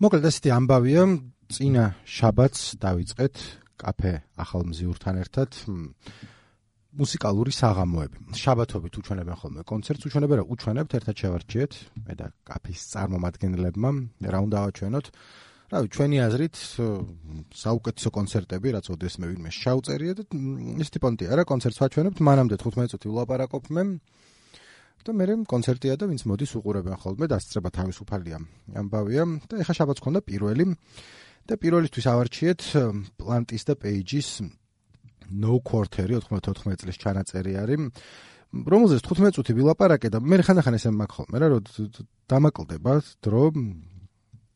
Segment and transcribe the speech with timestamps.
[0.00, 1.02] მოკლედ ესეთი ამბავია,
[1.52, 3.40] წინა შაბათს დავიწყეთ
[3.80, 5.58] კაფე ახალმზიურთან ერთად
[6.96, 8.32] მუსიკალური საღამოები.
[8.32, 11.72] შაბათობით უჩვენებენ ხოლმე კონცერტს, უჩვენებენ რა უჩვენებთ ერთად შევარჩიეთ
[12.08, 13.90] მე და კაფის წარმომადგენლებმა,
[14.24, 15.06] რა უნდა ავაჩვენოთ.
[15.70, 16.56] რავი, ჩვენი აზრით
[17.60, 20.22] საუკეთესო კონცერტები, რაც ოდესმე ვინმე შავწერია და
[20.80, 23.84] ეს ტიპონტია რა კონცერტს ვაჩვენებთ, მანამდე 15 წუთი ვლაპარაკობ მე.
[25.06, 28.38] და მე კონცერტია და ვინც მოდის უყურებენ ხოლმე დასწრება თავისუფალია.
[28.76, 29.22] ამბავია.
[29.48, 30.64] და ეხა შაბათს ქონდა პირველი.
[31.48, 32.60] და პირველისთვის ავარჩიეთ
[33.18, 34.28] პლანტის და პეიჯის
[35.30, 37.80] no quarter 94 წლის ჩანაწერი არის.
[38.50, 41.62] რომელზეც 15 წუთი ვილაპარაკე და მე ხანახან ესე მაგ ხოლმე რა რომ
[42.26, 43.42] დამაკლდება დრო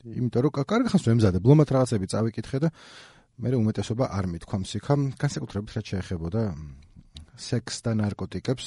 [0.05, 2.69] იმიტომ რომ კარგი ხანს ვემზადე ბლომად რაღაცები წავიკითხე და
[3.39, 6.43] მე უმეტესობა არ მithქვა მსიქა განსაკუთრებით რაც შეეხებოდა
[7.39, 8.67] სექს და ნარკოტიკებს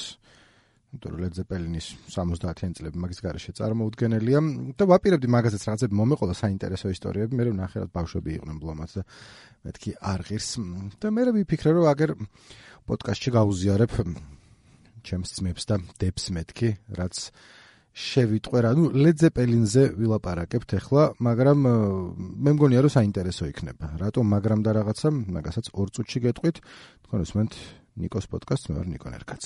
[0.88, 4.40] იმიტომ რომ ლედზეპელინის 70-იან წლები მაგის garaშე წარმოუდგენელია.
[4.80, 7.34] და ვაპირებდი მაგაზეც რაღაცები მომეყოლა საინტერესო ისტორიები.
[7.36, 9.04] მე ნახე რა ბავშვები იყვნენ ბლომად და
[9.68, 10.50] მეთქი არ ღირს.
[11.02, 12.10] და მე ვიფიქრე რომ აგერ
[12.88, 13.92] პოდკასტში გაუზიარებ
[15.04, 17.16] ჩემს ძმებს და დებს მეთქი რაც
[17.98, 21.60] შევიტყვე რა ნუ ლედზეპელინზე ვილაპარაკებთ ახლა მაგრამ
[22.46, 23.98] მე მგონია რომ საინტერესო იქნება.
[24.04, 26.58] რატომ მაგრამ და რაღაცა მაგასაც ორ წუთში გეტყვით.
[27.08, 27.52] თქვენ უსმენთ
[27.98, 29.44] ნიკოს პოდკასტს მე ვარ ნიკო ნერკაც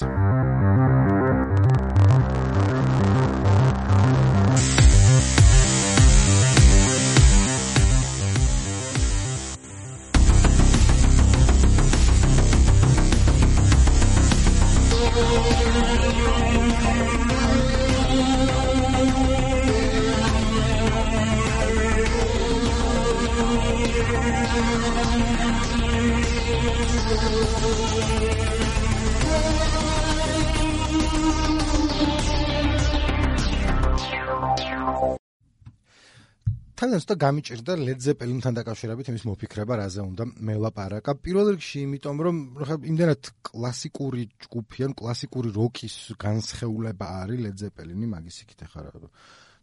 [37.12, 41.12] და გამიჭირდა ლედ ზეპელინთან დაკავშირებით იმის მოფიქრება, რაზე უნდა მელაპარაკა.
[41.20, 42.36] პირველ რიგში, იმიტომ რომ
[42.67, 49.11] ხა იმდენად კლასიკური ჯგუფი ან კლასიკური როკის განსხეულება არის ლედ ზეპელინი, მაგის იქით ახლა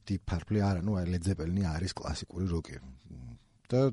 [0.09, 2.77] Deep Purple არა, ნუ აი ლედ ზეპელინი არის კლასიკური როკი.
[3.69, 3.93] და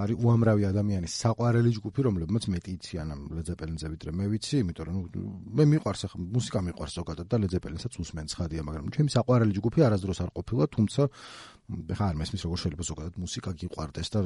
[0.00, 4.86] არის უამრავი ადამიანის საყვარელი ჯგუფი, რომლებმაც მეტი იციან ამ ლედ ზეპელინზე ვიდრე მე ვიცი, იმიტომ
[4.86, 4.96] რომ
[5.58, 9.80] მე მიყვარს ახლა მუსიკა მიყვარს ზოგადად და ლედ ზეპელინსაც უსმენ ცხადია, მაგრამ ჩემი საყვარელი ჯგუფი
[9.90, 11.02] არასდროს არ ყოფილა, თუმცა
[11.96, 14.20] ხა არ მესმის როგორ შეიძლება ზოგადად მუსიკა გიყვარდეს და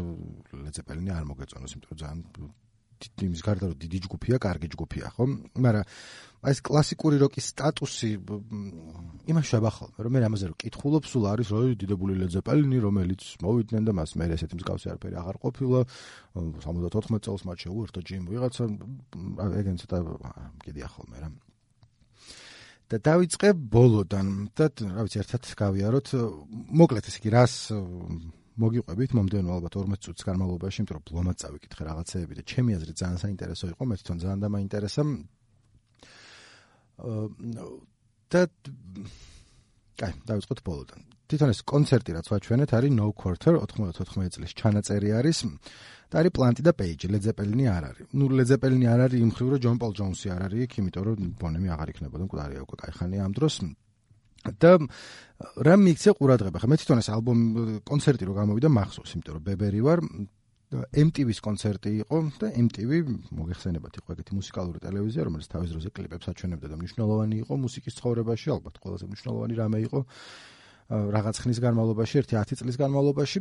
[0.65, 2.21] ლეძეპელინი არ მოგეწონოს, იმიტომ რომ ძალიან
[3.05, 5.25] იმის გარდა რომ დიდი ჯგუფია, კარგი ჯგუფია, ხო?
[5.61, 5.85] მაგრამ
[6.45, 8.11] ეს კლასიკური როკის სტატუსი
[9.29, 13.93] იმას შევახალ, რომ მე ამაზე რომ კითხულობ, სულ არის რომ დიდებული ლეძეპელინი, რომელიც მოვიდნენ და
[13.97, 15.81] მას მე ესეთი მსგავსი არაფერი აღარ ყოფილა.
[16.65, 18.65] 74 წელს მათ შეუერთდა ჯიმ ვიღაცა,
[19.61, 19.99] ეგენ ცოტა
[20.65, 21.29] კიდე ახალ მე რა.
[22.91, 24.29] და დავიწყე ბოლოდან.
[24.57, 26.09] და რა ვიცი ერთად გავიაროთ.
[26.81, 27.55] მოკლედ ეს კი რას
[28.61, 29.11] მოგიყვებით?
[29.17, 33.65] მომდენო ალბათ 40 წუთის განმავლობაში იმიტომ რომ ბლომად წავიკითხე რაღაცეები და ჩემი აზრით ძალიან საინტერესო
[33.73, 35.03] იყო მე თვითონ ძალიან დამაინტერესა.
[38.31, 38.41] და
[39.99, 45.39] კაი დავიწყოთ ბოლოდან თვითონ ეს კონცერტი რაც ვაჩვენეთ არის No Quarter 94 წლის ჩანაწერი არის.
[46.13, 48.07] და არის პლანტი და პეიჯი ლედზეპელინი არ არის.
[48.13, 51.19] ნუ ლედზეპელინი არ არის იმ ხრივ რომ ჯონ პოლ ჯონსი არ არის იქ იმიტომ რომ
[51.41, 53.55] ბონემი აღარ იქნებოდა მკვდარია უკვე кайხანია ამ დროს.
[54.61, 54.71] და
[55.65, 56.59] რა მიიქცია ყურადღება?
[56.61, 60.01] ხა მე თვითონ ეს ალბომი კონცერტი რომ გამოვიდა მახსოვს იმიტომ რომ ბებერი ვარ.
[60.75, 62.91] MTV-ს კონცერტი იყო და MTV
[63.39, 68.47] მოგეხსენებათ იყო ეგეთი მუსიკალური ტელევიზია, რომელიც თავის დროზე კლიპებს აჩვენებდა და მნიშვნელოვანი იყო მუსიკის ცხოვრებაში,
[68.55, 70.01] ალბათ ყველაზე მნიშვნელოვანი რამე იყო.
[70.91, 73.41] რაღაც ხნის განმავლობაში, ერთი 10 წლის განმავლობაში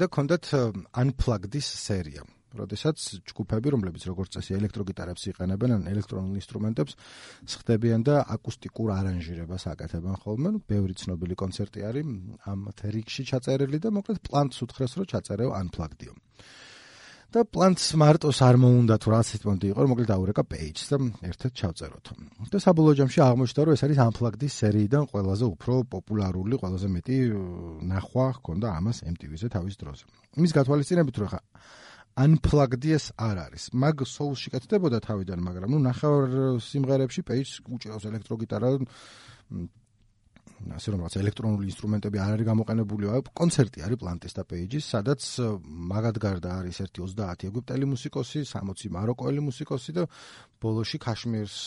[0.00, 0.44] და კონდათ
[0.92, 2.24] unplugged-ის სერია.
[2.54, 6.92] როდესაც ჯგუფები, რომლებიც როგორც წესი ელექტროგიტარებს იყენებენ, ან ელექტრონულ ინსტრუმენტებს,
[7.50, 10.50] ხდებიან და აკუსტიკურ არანჟირებას აკეთებენ ხოლმე.
[10.70, 12.06] ბევრი ცნობილი კონცერტი არის
[12.46, 16.14] ამ თერიქში ჩაწერილი და მოკლედ პლანტს უთხრეს, რომ ჩაწერეო unplugged-იო.
[17.34, 20.96] და პლანტს მარტოს არ მოუნდა თუ რაღაც პონტი იყო, მოკლედ დაურეკა პეიჯს და
[21.26, 22.06] ერთად ჩავწეროთ.
[22.46, 27.16] და საბოლოო ჯამში აღმოჩნდა, რომ ეს არის Unplugged-ის სერიიდან ყველაზე უფრო პოპულარული, ყველაზე მეტი
[27.90, 30.04] ნახვა ჰქონდა ამას MTV-ზე თავის დროზე.
[30.38, 31.40] იმის გათვალისწინებით, რომ ხა
[32.14, 33.62] Unplugged-ი ეს არ არის.
[33.74, 36.24] მაგ soul-ში კეთდებოდა თავიდან, მაგრამ ნუ ნახევარ
[36.62, 38.68] სიმღერებში პეიჯს უჭერავს ელექტროგიტარა
[40.74, 45.22] ასე რომ რაღაც ელექტრონული ინსტრუმენტები არ არის გამოყენებული, აი კონცერტი არის პლანტის და პეიჯის, სადაც
[45.92, 50.04] მაგად გარდა არის ერთი 30 ეგვიპტელი მუსიკოსი, 60 მაროკოელი მუსიკოსი და
[50.62, 51.58] ბოლოში ქაშმირს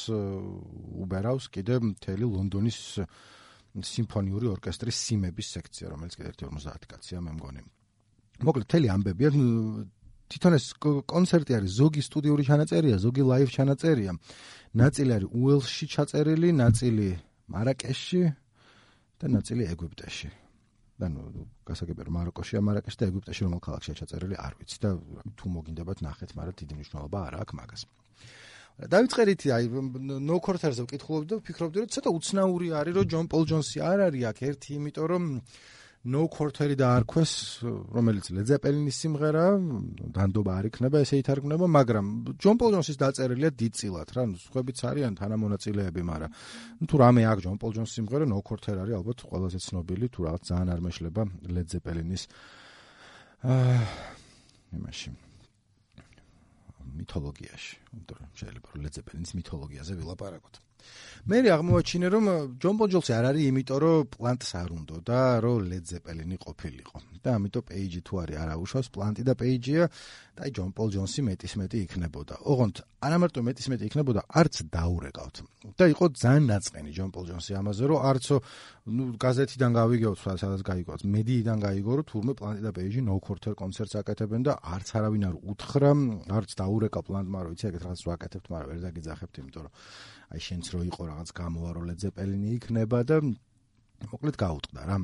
[1.04, 2.80] უბერავს კიდე მთელი ლონდონის
[3.78, 7.62] სიმფონიური ორკესტრის სიმების სექცია, რომელიც კიდე ერთი 50 კაცია, მე მგონი.
[8.42, 9.30] მოკლედ მთელი ამბებია
[10.28, 10.66] თვითონ ეს
[11.08, 14.12] კონცერტი არის ზოგი სტუდიური ჩანაწერია, ზოგი ლაივ ჩანაწერია.
[14.76, 17.08] ნაწილი არის უელსში ჩაწერილი, ნაწილი
[17.48, 18.22] მარაკეშში,
[19.18, 20.30] და ნაწილი ეგვიპტეში.
[20.98, 21.22] ანუ
[21.68, 24.90] გასაგებია რომ მაროკოშია მარაკეში და ეგვიპტეში რომელ ქალაქშია ჩაწერილი არ ვიცი და
[25.38, 27.82] თუ მოგინდებათ ნახეთ, მაგრამ დიდი მნიშვნელობა არ აქვს მაგას.
[28.78, 29.66] დავიწყერით აი
[30.22, 34.38] ნოკორთერზე ვკითხულობდი და ვფიქრობდი რომ ცოტა უცნაური არის რომ ჯონ პოლ ჯონსი არ არის აქ
[34.50, 35.24] ერთი იმიტომ რომ
[36.06, 37.32] no quarter-ი დაარქვეს,
[37.92, 39.46] რომელიც ლეძეპელინის სიმღერა,
[40.16, 42.06] დანდობა არ იქნება, ესე ითარგმნება, მაგრამ
[42.38, 46.38] ჯონ პოლ ჯონსის დაწერილია დიდწილად რა, სხვაებიც არიან თანამონაწილეები, მაგრამ
[46.88, 50.42] თუ რამე აქვს ჯონ პოლ ჯონსის სიმღერა, no quarter არის ალბათ ყველაზე ცნობილი, თუ რაღაც
[50.48, 51.22] ძალიან არ მეშლება
[51.58, 52.24] ლეძეპელინის
[53.48, 53.82] აა
[54.78, 55.10] იმაში
[56.98, 60.67] მითოლოგიაში, იმიტომ რომ შეიძლება რომ ლეძეპელინის მითოლოგიაზე ვილაპარაკოთ.
[61.28, 62.26] მე აღმოაჩინე რომ
[62.64, 66.98] ჯონ ბონჯოლსი არ არის იმიტომ რომ პლანტს არ უნდა და რომ ლედ ზეპელინი ყოფილიყო.
[67.24, 69.84] და ამიტომ პეიჯი თუ არის არა უშავს პლანტი და პეიჯია
[70.38, 72.36] და ჯონ პოლ ჯონსი მეტის მეტი იქნებოდა.
[72.48, 75.36] ოღონდ არა მარტო მეტის მეტი იქნებოდა არც დაურეკავთ.
[75.76, 78.36] და იყო ძალიან ნაწყენი ჯონ პოლ ჯონსი ამაზე რომ არცო
[78.88, 84.00] ნუ გაზეთიდან გავიგებთ სადაც გაიგოთ მედიიდან გაიგო რომ თურმე პლანტი და პეიჯი ნო კორტერ კონცერტს
[84.00, 85.92] აკეთებენ და არც არავინ არ უთხრა
[86.38, 89.74] არც დაურეკა პლანტმა რომ იცი ეგეთ რაღაც ვაკეთებთ მაგრამ ვერ დაგიძახებთ იმიტომ რომ
[90.34, 93.18] აი შენც რო იყო რაღაც გამოვარო ლეძეპელინი იქნება და
[94.12, 94.98] მოკლედ გაუტყდა რა.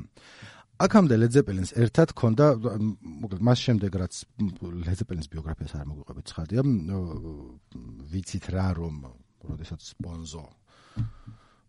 [0.84, 4.14] აქამდე ლეძეპელინს ერთად ქონდა მოკლედ მას შემდეგ რაც
[4.88, 6.62] ლეძეპელინის ბიოგრაფიას არ მოგვიყვებით ცხადია
[8.10, 8.96] ვიცით რა რომ
[9.54, 10.44] როდესაც სპონზო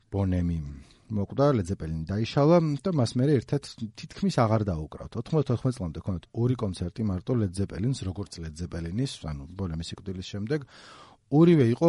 [0.09, 0.57] ბონემი
[1.05, 7.05] მოკვდა ლეძეპელინი დაიშალა და მას მე ერთად თითქმის აღარ დაუკრავთ 94 წლამდე ქონდათ ორი კონცერტი
[7.05, 10.65] მარტო ლეძეპელინს როგორც ლეძეპელინის ანუ ბონემის სიკვდილის შემდეგ
[11.33, 11.87] ორივე იყო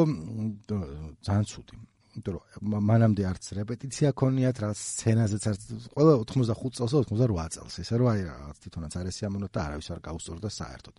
[1.27, 1.77] ძალიან ცუდი.
[2.17, 5.62] იმიტომ რომ მანამდე არც რეპეტიცია ქონიათ, რა სცენაზეც არც
[5.93, 7.75] ყველა 85 წელსა 88 წელს.
[7.85, 10.97] ესე რომ აი რაღაც თვითონაც არ ესიამონოთ და არავის არ გაუსწორდა საერთოდ.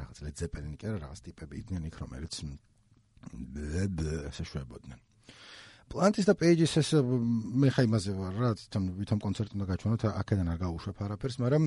[0.00, 2.34] რაღაც ლეძეპელინი კი რაღაც ტიპები იდნენ იქ რომელიც
[4.32, 4.98] ესე შვებოდნენ.
[5.92, 6.88] პლანტის და პეიჯის ეს
[7.62, 11.64] მე ხა იმაზე ვარ რა თვითონ ვითომ კონცერტი უნდა გაჩვენოთ აქედან არ გავუშვებ არაფერს მაგრამ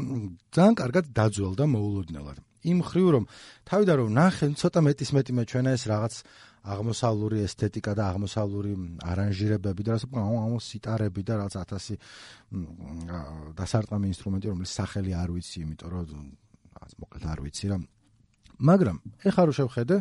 [0.55, 3.25] ძალიან კარგად დაძველდა მოულოდნელად იმ ხრივ რომ
[3.69, 6.13] თავიდან რომ ნახე ცოტა მეტის მეტი მეჩვენა ეს რაღაც
[6.69, 11.95] აღმოსავლური ესთეტიკა და აღმოსავლური არანჟირებები და რაღაც ამ სიტარები და რაღაც 1000
[13.59, 16.25] დასარტყამი ინსტრუმენტი რომელიც სახელი არ ვიცი იმიტომ რომ
[16.75, 17.77] რაღაც მოკლედ არ ვიცი რა.
[18.59, 19.95] მაგრამ ეხლა რო შევხედე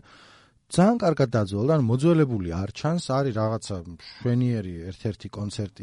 [0.69, 5.83] ძალიან კარგად დაძველდა, ან მოძველებული არ ჩანს, არის რაღაცა შვენიერი ერთ-ერთი კონცერტი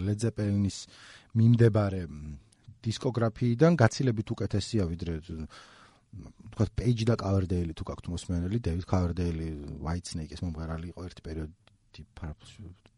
[0.00, 0.78] ლეძეპელინის
[1.36, 2.00] მიმდებარე
[2.86, 5.14] დისკოგრაფიიდან გაცილებით უკეთესია ვიდრე
[6.50, 9.48] თქვა პეიჯი და კავერდეილი თუ გაქვთ მოსმენელი, დევიდ კავერდეილი,
[9.78, 11.60] white snake-ის მომღერალი იყო ერთი პერიოდი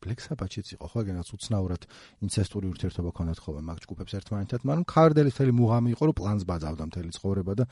[0.02, 1.84] Black Sabbath-იც იყო, ხო, ეგენაც უცნაურად
[2.26, 6.84] ინცესტური ურთიერთობა ქონდათ ხოლმე მაგ ჯგუფებს ერთმანეთთან, მაგრამ კავერდეილის თელი მუღამი იყო, რომ პლანს ბაძავდა
[6.90, 7.64] მთელი ცხოვრება და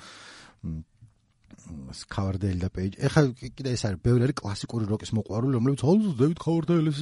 [2.10, 2.96] კავარდელი და პეიჯი.
[3.06, 7.00] ეხლა კიდე ეს არის, ბევრი არის კლასიკური როკის მოყვარული, რომლებიც ოლ დევიდ კავარდელი ეს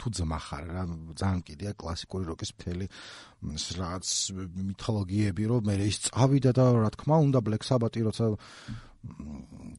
[0.00, 0.82] თუ ძმახარ რა,
[1.18, 2.86] ძალიან კიდეა კლასიკური როკის მთელი
[3.82, 8.24] რაღაც მითოლოგიები, რომ მე ის წავიდა და რა თქმა უნდა Black Sabbath-ი როცა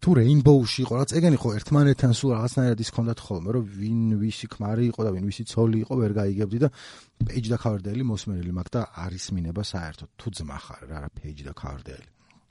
[0.03, 4.47] თუ Rainbow-ში იყო, რაც ეგენი ხო ერთმანეთთან სულ რაღაცნაირად ის ქონდათ ხოლმე, რომ ვინ ვისი
[4.51, 6.69] ქმარი იყო და ვინ ვისი ცოლი იყო, ვერ გაიგებდი და
[7.23, 11.53] პეიჯი და კავარდელი მოსმენელი მაგ და არის მინება საერთოდ თუ ძმახარ რა, რა პეიჯი და
[11.55, 12.07] კავარდელი.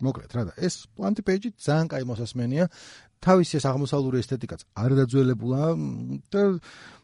[0.06, 2.64] მოკლედ რა და ეს პლანტი პეიჯი ძალიან კაი მოსასმენია.
[3.22, 5.62] თავისი ეს აღმოსავლური ესთეტიკაც არ დაძველებულა
[6.32, 6.42] და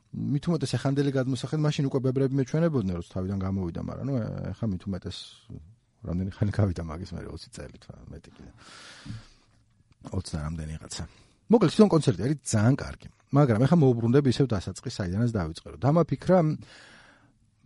[0.08, 4.14] მით უმეტეს ახანდელი გადმოსახეთ მაშინ უკვე ბებრები მეჩვენებოდნენ რომ თავიდან გამოვიდა მაგრამ ნუ
[4.50, 5.18] ახლა მით უმეტეს
[6.08, 8.50] რამდენი ხანი გავიდა მაგის მე 20 წელი თვა მეტი კიდე.
[10.10, 11.04] 20 რამდენი რაღაცა.
[11.48, 16.38] მოკლედ თვითონ კონცერტი არის ძალიან კარგი მაგრამ ახლა მოუბრუნდები ისევ დასაწყის საიდანაც დავიწყე რომ დამაფიქრა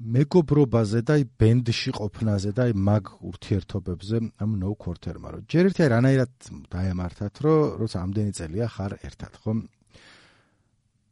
[0.03, 5.89] მეგობრობაზე და აი ბენდში ყოფნაზე და აი მაგ ურთიერთობებზე ამ ნო კორთერმა რომ ჯერ ერთი
[5.93, 6.33] რანაირად
[6.75, 9.53] დაემართათ რომ როცა ამდენი წელია ხარ ერთად ხო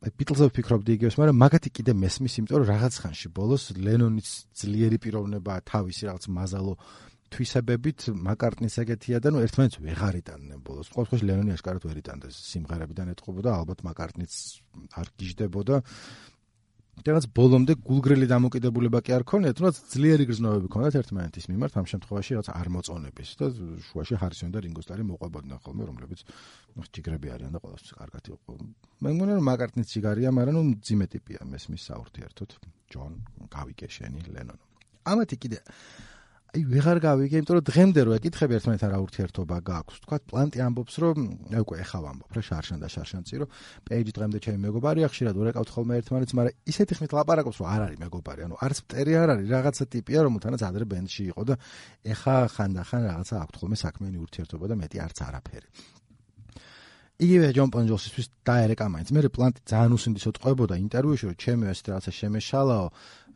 [0.01, 4.99] აი ბიტლზე ვფიქრობდი იგივეს მაგრამ მაგათი კიდე მესმის იმიტომ რომ რაღაც ხანში ბოლოს ლენონის ძლიერი
[5.05, 6.75] პიროვნება თავისი რაღაც მაზალო
[7.31, 10.91] თვისებებით მაკარტნის ეგეთია და ნუ ერთმანეთს ვეღარ იტანდნენ ბოლოს.
[10.91, 14.33] ყოველ შემთხვევაში ლენონი ასკარად ვერ იტანდეს სიმღერებიდან ეთყობოდა ალბათ მაკარტნიც
[14.99, 15.77] არ გიждდებოდა
[17.07, 22.37] რაღაც ბოლომდე გულგრილი დამოკიდებულება კი არ ქონია, თუნდაც ძლიერი გრძნობები ქონდათ ერთმანეთის მიმართ ამ შემთხვევაში
[22.37, 23.47] რაღაც არ მოწონების და
[23.89, 26.21] შუაში ჰარისონ და რინგოსტარი მოყვებოდნენ ხოლმე, რომლებიც
[26.77, 28.53] ნუ ჯიგრები არიან და ყოველთვის კარგად იყო.
[29.01, 32.51] მე მგონია რომ მაკარტნიც ჯიგარია, მაგრამ ნუ ძიმე ტიპია მესმის საურთიერთოდ.
[32.91, 33.13] ჯონ
[33.49, 34.65] გავიკე შენი ლენონო.
[35.09, 35.59] ამათი კიდე
[36.51, 39.99] აი ვეღარ გავიგე, იმიტომ რომ დღემდე რო ეკითხები ერთმანეთთან რა ურთიერთობა გაქვს.
[40.03, 41.19] თქვა პლანტი ამბობს, რომ
[41.55, 43.49] აი უკვე ეხა ვამბობ, რა შარშან და შარშანცი, რომ
[43.87, 47.99] პეიჯი დღემდე ჩემი მეგობარია, ხშირად ურეკავთ ხოლმე ერთმანეთს, მაგრამ ისეთი ხმით ლაპარაკობს, რომ არ არის
[48.03, 51.55] მეგობარი, ანუ არც პტერი არ არის, რაღაცა ტიპია, რომ თუნდაც ადრე ბენდში იყო და
[52.03, 55.69] ეხა ხანდახან რაღაცა აქვს ხოლმე საქმიანი ურთიერთობა და მეტი არც არაფერი.
[57.21, 59.09] იგივე ჯონ პონჯოსისთვის დაერეკა მაინც.
[59.13, 62.87] მე პლანტი ძალიან უსინდისოდ ყვებოდა ინტერვიუში, რომ ჩემი ეს რაღაცა შემეშალაო,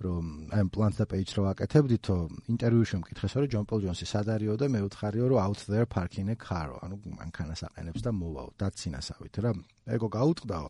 [0.04, 0.24] რომ
[0.56, 2.16] აი პლანტ და პეიჯს რო აკეთებდითო,
[2.48, 6.32] ინტერვიუში მკითხეს, რომ ჯონ პოლ ჯონსი სად არისო და მე ვთხარიო, რომ out there parking
[6.32, 9.52] a car, ანუ მანქანას აყენებს და მოვაო, დაცინასავით რა.
[9.84, 10.68] ეგო გაუტყდაო.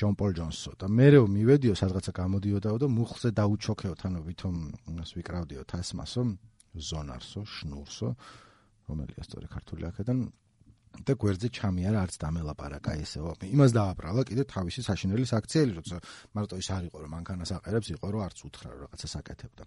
[0.00, 4.56] ჯონ პოლ ჯონსო და მე რო მივედიო სადღაცა გამოდიოდაო და მუხლზე დაუჩოქეოთ, ანუ ვითომ
[4.94, 6.22] იმას ვიკრავდიო თასმასო,
[6.78, 8.08] ზონარსო, შნურსო,
[8.88, 10.18] რომელია სწორი ქართული აქედან
[11.06, 13.32] და გვერდზე ჩამიარა არც დამელაპარაკა ესეო.
[13.46, 15.96] იმას დააბრალა კიდე თავისი საშინელი საქციელი, როცა
[16.34, 19.62] მარტო ის არ იყო რომ მანქანას აყერებს, იყო რომ არც უთხრა რომ რაღაცას აკეთებდა.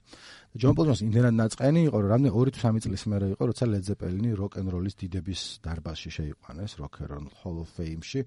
[0.51, 4.31] და ჯონ პოლონს იმდენად ნაწყენი იყო, რომ რამდენი 2-3 წლის მერე იყო, როცა ლედ ზეპელინი
[4.41, 8.21] როკ ენ როლის დიდების დარბაზში შეიყვანეს, როკ ენ ჰოლ ოფ ფეიმში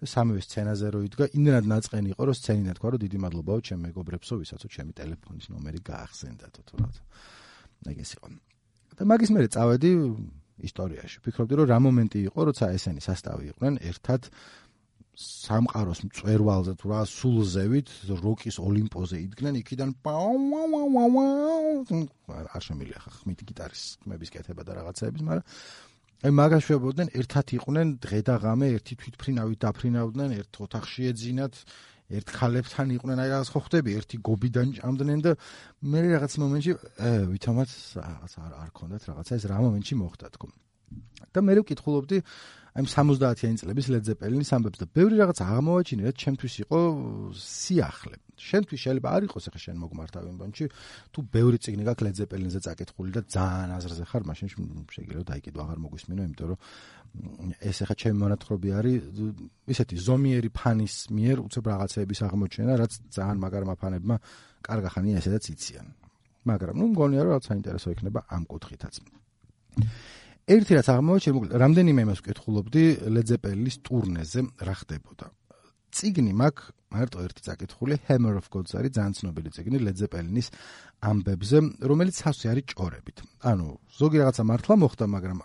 [0.00, 3.80] და სამივე სცენაზე რო იდგა, იმდენად ნაწყენი იყო, რომ სცენინა თქვა, რომ დიდი მადლობაო ჩემ
[3.88, 6.88] მეგობრებსო, ვისაც ჩემი ტელეფონის ნომერი გაახსენდათო თუ რა.
[7.88, 8.28] ეგ ის იყო.
[9.00, 9.90] და მაგის მერე წავედი
[10.68, 11.18] ისტორიაში.
[11.24, 14.30] ფიქრობდი რომ რა მომენტი იყო, როცა ესენი სასტავი იყვნენ ერთად
[15.20, 17.88] სამყაროს მწვერვალზე თუ რა სულზევით
[18.24, 19.90] როკის ოლიმპოზე იდგნენ იქიდან
[22.56, 25.44] არ შემილია ხმით გიტარის ხმების კეთება და რაღაცეების, მაგრამ
[26.20, 31.54] აი მაგაშვებოდნენ ერთად იყვნენ დღე და ღამე ერთი თვითფრინავით დაფრინავდნენ ერთ ოთახში ეძინათ
[32.10, 35.32] ერთ ხალებთან იყვნენ აი რაღაც ხო ხვდები ერთი გობიდან ჭამდნენ და
[35.90, 36.72] მე რაღაც მომენტში
[37.30, 40.46] ვითომაც რაღაც არ არ ქონდათ რაღაცა ეს რა მომენტში მოხდა თქო
[41.30, 42.18] და მე ვკითხულობდი
[42.70, 46.78] აი 70-იანი წლების ლედზეპელინის ამბებს და ბევრი რაღაც აღმოვაჩინე რა ჩემთვის იყო
[47.34, 48.16] სიახლე.
[48.40, 50.64] შენთვის შეიძლება არ იყოს ახლა შენ მოგმართავენ ბანჩი
[51.12, 54.48] თუ ბევრი ციგნი გაქვს ლედზეპელინზე წაკითხული და ძალიან აზრზე ხარ მაშინ
[54.94, 56.58] შეიძლება დაიკიდო აღარ მოგვისმინო იმიტომ რომ
[57.58, 59.02] ეს ახლა ჩემი მონათხრობი არის
[59.74, 64.16] ისეთი ზომიერი ფანის მიერ უცებ რაღაცეების აღმოჩენა რაც ძალიან მაგარმა ფანებმა
[64.62, 65.86] კარგა ხანია ესედაც იციან.
[66.48, 68.94] მაგრამ ნუ მგონია რომ რაც საინტერესო იქნება ამ კუთხითაც
[70.50, 75.26] ერთი რაც აღმოჩენე მოკლედ რამდენიმე იმას ვკითხულობდი ლედზეპელინის ტურნეზე რა ხდებოდა
[75.90, 76.56] ციგნი მაგ
[76.90, 80.48] მარტო ერთი წაკითხული Hammer of Gods არის ძალიან ცნობილი ციგნი Zeppelin-ის
[81.10, 81.58] ამბებზე,
[81.90, 83.18] რომელიც სასვე არის ჭორებით.
[83.50, 83.66] ანუ
[83.98, 85.38] ზოგი რაღაცა მართლა მოხდა, მაგრამ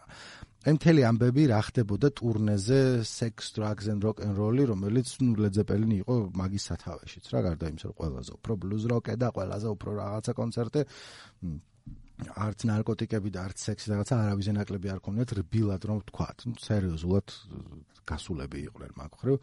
[0.66, 5.08] აი მთელი ამბები რა ხდებოდა ტურნეზე Sex, Drugs and Rock and Roll, რომელიც
[5.54, 9.90] Zeppelin იყო მაგის სათავეშიც რა, გარდა იმისა, რომ ყველაზე უფრო blues rock და ყველაზე უფრო
[10.02, 10.82] რაღაცა კონცერტი
[12.16, 16.38] არც ნარკოტიკები და არც სექსი რაღაცა არავის ენაკლები არ ქონდათ რბილად რომ ვთქვათ.
[16.48, 17.28] ნუ სერიოზულად
[18.08, 19.38] გასულები იყვნენ მაგ ხრივ.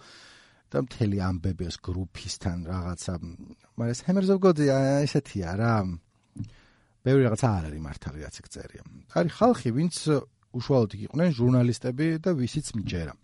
[0.73, 3.15] და მთელი ამბებეს გრუპისთან რაღაცა
[3.77, 5.75] მაგრამ ეს Hammers of God ესეთია რა
[7.05, 8.83] ბევრი რაღაცა არ არის მართალი რაც წერია
[9.21, 9.97] არის ხალხი ვინც
[10.57, 13.15] უშუალოდ იყვნენ ჟურნალისტები და ვისიც მიჯერა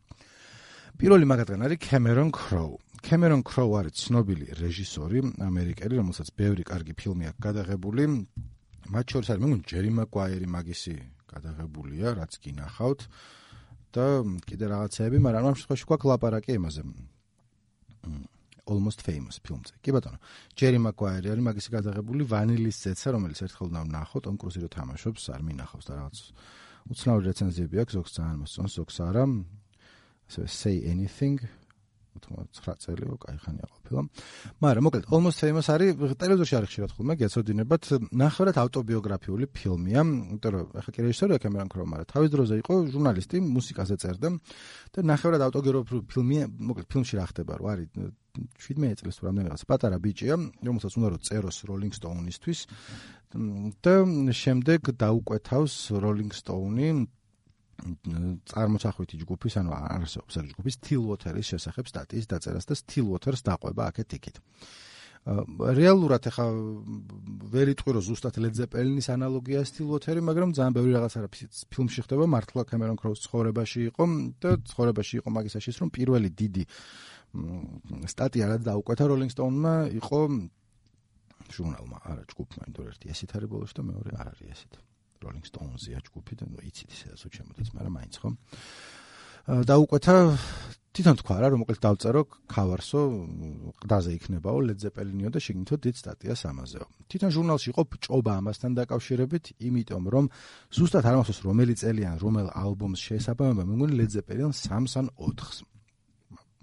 [1.01, 2.77] პირველი მაგათგან არის Cameron Crowe
[3.09, 8.05] Cameron Crowe არის ცნობილი რეჟისორი ამერიკელი რომელსაც ბევრი კარგი ფილმი აქვს გადაღებული
[8.95, 10.95] მათ შორის არის მე მგონი Jerry Maguire მაგისი
[11.29, 13.01] გადაღებულია რაც გინახავთ
[13.95, 14.07] და
[14.49, 16.83] კიდე რაღაცეები მაგრამ ამ შემთხვევაში გვაქვს ლაპარაკი იმაზე
[18.69, 19.81] almost famous ფილმზე.
[19.81, 20.19] კი ბატონო.
[20.53, 25.23] ჯერი მაკვაირი არის მაგისი გადაღებული ვანილის ზეცა, რომელიც ერთხელ უნდა ნახო, ტომ კრუზი რო თამაშობს,
[25.33, 26.17] არ მინახავს და რაღაც
[26.93, 29.25] უცნაური რეცენზიები აქვს, ზოგს ძალიან მოსწონს, ზოგს არა.
[30.29, 31.41] ასე say anything
[32.25, 34.01] 99 წელი, ოკაი ხანია ყოფილა.
[34.63, 37.83] მაგრამ მოკლედ almost famous არის ტელევიზორში არის ხშირად ხოლმე გეცოდინებათ,
[38.13, 43.37] ნახევრად ავტობიოგრაფიული ფილმია, იმიტომ რომ ახლა კი რეჟისორია კემერონ კრო, მაგრამ თავის დროზე იყო ჟურნალისტი,
[43.59, 44.29] მუსიკაზე წერდა.
[44.93, 46.37] და ნახევრად ავტობიოგრაფიული ფილმი,
[46.69, 47.89] მოკლედ ფილმში რა ხდება, რა არის
[48.39, 52.61] 17 წლის თუ რამდენი რაღაც პატარა ბიჭია, რომელსაც უნდა რომ წეროს Rolling Stone-ისთვის
[53.83, 53.95] და
[54.43, 56.89] შემდეგ დაუკვეთავს Rolling Stone-ი.
[57.79, 63.83] წარმოსახვითი ჯგუფის, ანუ არსებობს ეს ჯგუფის Steel Water-ის შესახებ სტატიის დაწერას და Steel Water-ს დაყვება
[63.93, 64.37] აქეთ იქით.
[65.29, 66.47] რეალურად ახლა
[67.53, 72.65] ვერ იტყვი რომ ზუსტად Zeppelin-ის ანალოგია Water-ი, მაგრამ ძალიან ბევრი რაღაც არის ფილმში ხდება მართლა
[72.65, 74.05] Cameron Crowe-ს ცხოვრებაში იყო
[74.41, 76.65] და ცხოვრებაში იყო მაგისაშიც რომ პირველი დიდი
[78.09, 80.21] სტატია რაც დაუკვეთა Rolling Stone-მა იყო
[81.49, 84.88] ჟურნალმა, არა ჯგუფმა, იმიტომ ერთი ესეთ არის ბოლოს და მეორე არ არის ესეთი.
[85.29, 88.29] Rolling Stones-ია ჯგუფი ნუ იცით ისე ასე ჩემოდის, მაგრამ მაინც ხო.
[89.69, 90.17] და უყვეთა
[90.99, 93.01] თვითონ თქვა რა რომ მოკლედ დავწერო ქავარსო
[93.81, 96.87] ყდაზე იქნებაო Led Zeppelin-იო და შეგინთო დიდ სტატიას ამაზეო.
[97.07, 100.25] თვითონ ჟურნალში იყო ჭობა ამასთან დაკავშირებით, იმიტომ რომ
[100.75, 105.57] ზუსტად არ მახსოვს რომელი წელიან რომელ ალბომს შეესაბამება, მე მგონი Led Zeppelin 3-ს ან 4-ს.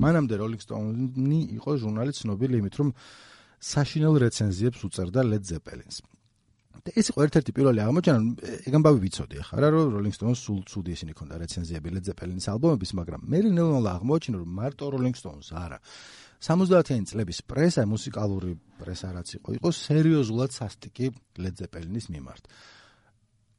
[0.03, 2.89] მანამდე Rolling Stone-ი იყო ჟურნალი ცნობილი იმით რომ
[3.71, 6.03] საშინელ რეცენზიებს უწერდა Led Zeppelin-ს.
[6.83, 8.19] და ეს იყო ერთ-ერთი პირველი აღმოჩენა,
[8.67, 12.47] ეგ ამბავი ვიცოდი ახლა რა რომ Rolling Stones სულ ცუდი ისინი ქონდა რეცენზიები Led Zeppelin-ის
[12.51, 15.77] ალბომების, მაგრამ მე ნელ-ნელა აღმოჩინა რომ მარტო Rolling Stones არა.
[16.45, 18.51] 70-იანი წლების პრესა, მუსიკალური
[18.81, 21.05] პრესა რაც იყო, იყო სერიოზულად სასტიკი
[21.41, 22.43] Led Zeppelin-ის მიმართ.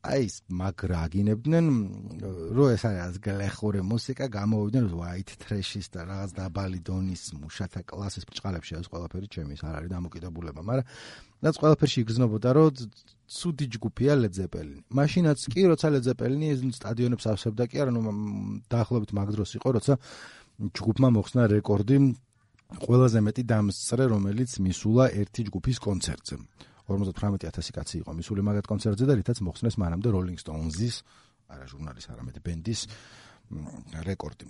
[0.06, 1.66] აი ეს მაგრა აგინებდნენ
[2.56, 8.78] რო ეს არის გლეხური მუსიკა გამოვიდნენ white trash-ის და რაღაც დაბალი დონის მუშათა კლასის ბჭყალებში
[8.78, 10.86] ეს ყველაფერი ჩემი ის არ არის დამოკიდებულება მაგრამ
[11.44, 12.70] რაც ყველაფერში იგრძნობოდა რომ
[13.26, 18.00] ცუდი ჯგუფია ლედზეპელინი მაშინაც კი როცა ლედზეპელინი ეს სტადიონებს ავსებდა კი არა ნუ
[18.70, 19.94] დაახლოებით მაგ დროს იყო როცა
[20.78, 21.96] ჯგუფმა მოხსნა რეკორდი
[22.86, 26.36] ყველაზე მეტი დამსწრე რომელიც მისულა ერთი ჯგუფის კონცერტზე
[26.90, 31.02] 58000 კაცი იყო მისული მაგათ კონცერტზე და რითაც მოხსნეს მანამდე Rolling Stones-ის
[31.50, 32.86] არა ჟურნალის არამედ ბენდის
[34.06, 34.46] რეკორდი.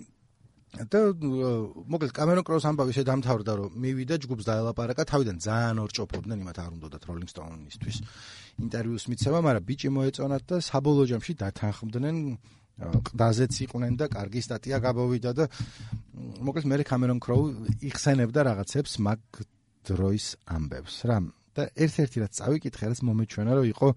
[0.77, 0.99] და
[1.89, 7.03] მოკლედ კამერონ კროუს ამბავი შედამთავრდა რომ მივიდა ჯგუფს დაელაპარაკა თავიდან ძალიან ორჭოფობდნენ იმათ არ უნდათ
[7.07, 7.97] Rolling Stones-ისთვის
[8.61, 12.17] ინტერვიუს მიცემა, მაგრამ ბიჭი მოეწონათ და საბოლოო ჯამში დათანხმდნენ
[12.77, 15.45] ყდაზეც იყვნენ და კარგი სტატია გაბოვიდა და
[16.45, 17.43] მოკლედ მე კამერონ კროუ
[17.89, 19.21] იხსენებდა რაღაცებს მაგ
[19.87, 21.17] დროის ამბებს რა
[21.57, 23.87] და ერთ-ერთი რაც წავიკითხე, რაც მომეჩვენა, რომ იყო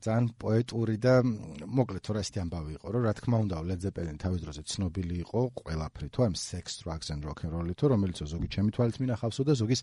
[0.00, 4.40] ძალიან პოეტური და მოკლედ თორე ასეთი ამბავი იყო, რომ რა თქმა უნდა, Led Zeppelin თავის
[4.44, 8.72] დროზე ცნობილი იყო ყველაფრით, თუ ამ sex, drugs and rock and roll-ით, რომელიც ზოგი ჩემი
[8.72, 9.80] თვალით მინახავსო და ზოგის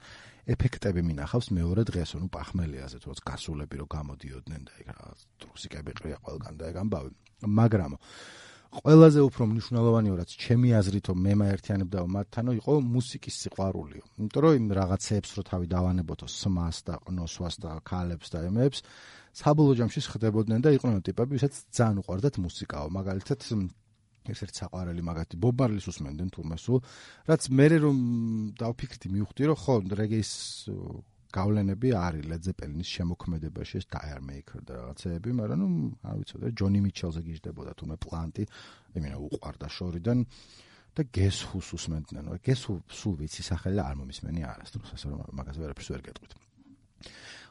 [0.58, 5.06] ეფექტები მინახავს მეორე დღეს, ну პახმელიაზე თუ გასულები რომ გამოდიოდნენ და ეგ რა
[5.46, 7.12] ტრუსიკები ყრია ყველგან და ეგ ამბავი.
[7.46, 7.92] მაგრამ
[8.68, 14.04] ყველაზე უფრო მნიშვნელოვანიო რაც ჩემი აზრითო მე მაერთიანებდა მათთანო იყო მუსიკის სიყვარულიო.
[14.20, 18.84] იმიტომ რომ იმ რაღაცეებს რო თავი დავანებოთო სმას და ყნოსვას და ქალებს და ემებს
[19.38, 22.88] საბოლოო ჯამში ხდებოდნენ და იყვნენ ტიპები, ვისაც ძალიან უყვარდათ მუსიკაო.
[22.90, 23.40] მაგალითად
[24.28, 26.80] ერთ-ერთი საყვარელი მაგათი ბობ მარლის უსმენდნენ თურმე სულ,
[27.32, 27.98] რაც მე რომ
[28.60, 30.32] დავფიქრდი მივხვდი რომ ხო რეგეის
[31.34, 35.68] გავლენები არის Zeppelin-ის შემოქმედებაში, ეს Tire Maker და რაღაცეები, მაგრამ ნუ
[36.08, 38.44] არ ვიცოდი, ჯონი მიჩელზე გიждდებოდა თუმე პლანტი,
[38.98, 40.18] იმენა უყარდა შორიდან
[40.98, 42.26] და Who-ს უსმენდნენ.
[42.42, 46.32] Who სულ ვიცი სახელი არ მომისმენი არასდროს, ასე რომ მაგაზე ვერაფერს ვერ გეტყვით.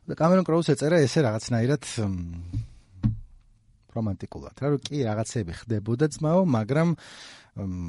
[0.06, 1.82] და კამერონ კროუს ეწერა ესე რაღაცნაირად
[3.96, 6.88] რომანტიკულად, რა რომ კი რაღაცები ხდებოდა ძმაო, მაგრამ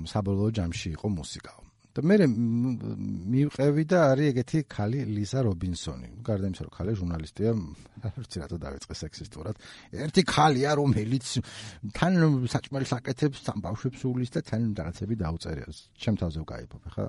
[0.09, 1.66] საბოლოო ჯამში იყო მუსიკაო.
[1.97, 6.09] და მე მივყევი და არის ეგეთი ქალი ლიზა რობინსონი.
[6.21, 7.51] გარდა იმისა, რომ ქალი ჟურნალისტია,
[8.21, 9.55] ვიცი რატო დავიწყე სექსისტურად.
[10.05, 11.25] ერთი ქალია, რომელიც
[11.97, 12.13] თან
[12.53, 15.65] საჭმელი საკეთებს, სამ ბავშვებს უვლის და თან რაღაცები დაუწერია.
[15.97, 17.03] ჩემ თავზე ვკაიფობ, ხა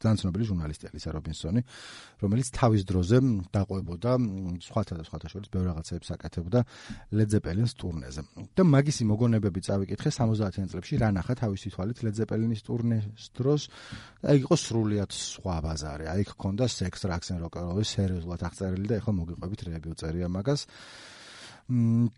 [0.00, 1.60] ძალიან ცნობილი ჟურნალისტია ლისა რობინსონი,
[2.20, 3.16] რომელიც თავის დროზე
[3.56, 4.10] დაყვებოდა
[4.68, 6.60] სხვათა და სხვათა შორის ბევრ რაღაცებს აკეთებდა
[7.30, 8.20] Zeppelin-ის ტურნეზე.
[8.56, 13.04] და მაგისი მოგონებები წავიკითხე 70-იან წლებში რა ნახა თავისი თვალით Zeppelin-ის ტურნეს
[13.36, 13.62] დროს.
[14.24, 16.04] და იქ იყო სრულიად სხვა ბაზარი.
[16.10, 19.94] აი იქ ქონდა sex, drugs and rock and roll-ის სერიოზულად აღწერილი და ეხლა მოგიყვებით რეგიო
[19.94, 20.66] წერია მაგას.
[21.70, 22.10] მ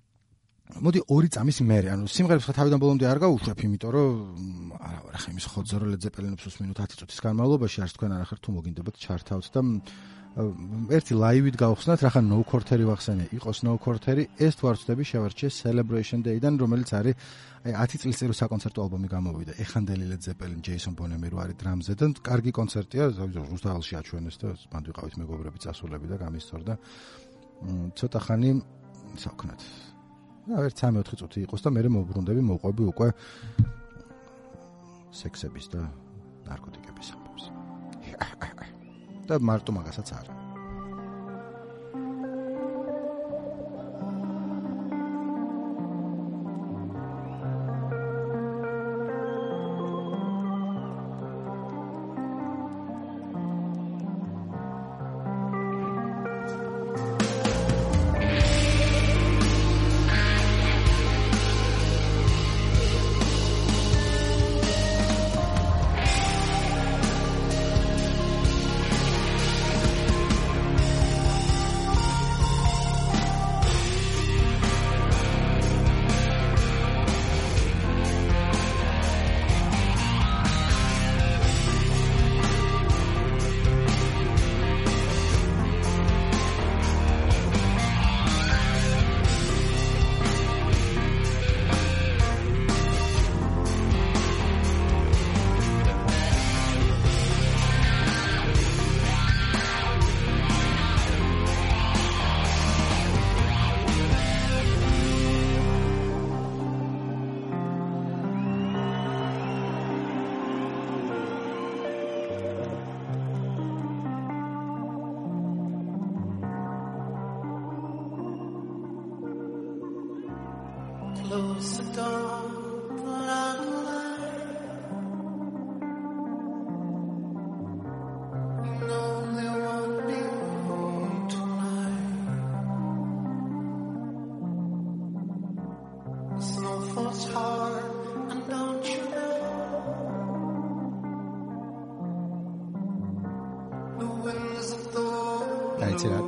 [0.80, 5.28] მოდი ორი წამის მერე, ანუ სიმღერებს თავიდან ბოლომდე არ გავუშვებ, იმიტომ რომ არა, რა ხა
[5.32, 9.60] იმის ხოძრო ლეძეპელინებს უსმინო 10 წუთის განმავლობაში არც თქვენ არ ახერ თუ მოგინდებათ ჩართავთ და
[10.32, 15.04] ერთი ლაივით გავხსნათ, რა ხა No Quarter-ი ვახსენე, იყოს No Quarter-ი, ეს თუ არ ვწდები
[15.04, 17.14] შევარჩიე Celebration Day-დან, რომელიც არის
[17.68, 19.52] აი 10 წლის წინ საკონცერტო ალბომი გამოვიდა.
[19.60, 24.84] ეხანდელი Led Zeppelin, Jason Bonham რო არის დრამზე და კარგი კონცერტია, რუსთავში აჩვენეს და მანდ
[24.88, 26.74] ვიყავით მეგობრები წასულები და გამისწორდა.
[27.92, 28.50] ცოტა ხანი
[29.20, 29.91] საკნათ რა
[30.50, 33.08] ერთ 3-4 წუთი იყოს და მე მოbrunდები მოყვები უკვე
[35.14, 35.86] სექსების და
[36.50, 37.44] ნარკოტიკების ამბავს.
[39.28, 40.41] და მარტო მაგასაც არა.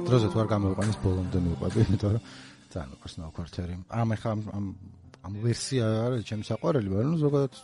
[0.05, 2.25] დროზე თუ არ გამოიყვანეს ბოლომდე მივყვები იმიტომ რომ
[2.75, 4.67] ძალიან უყვარს ნაო კვარტერი ამ ეხა ამ
[5.25, 7.55] ამ ვერსია არის ჩემი საყვარელი მაგრამ ზოგადად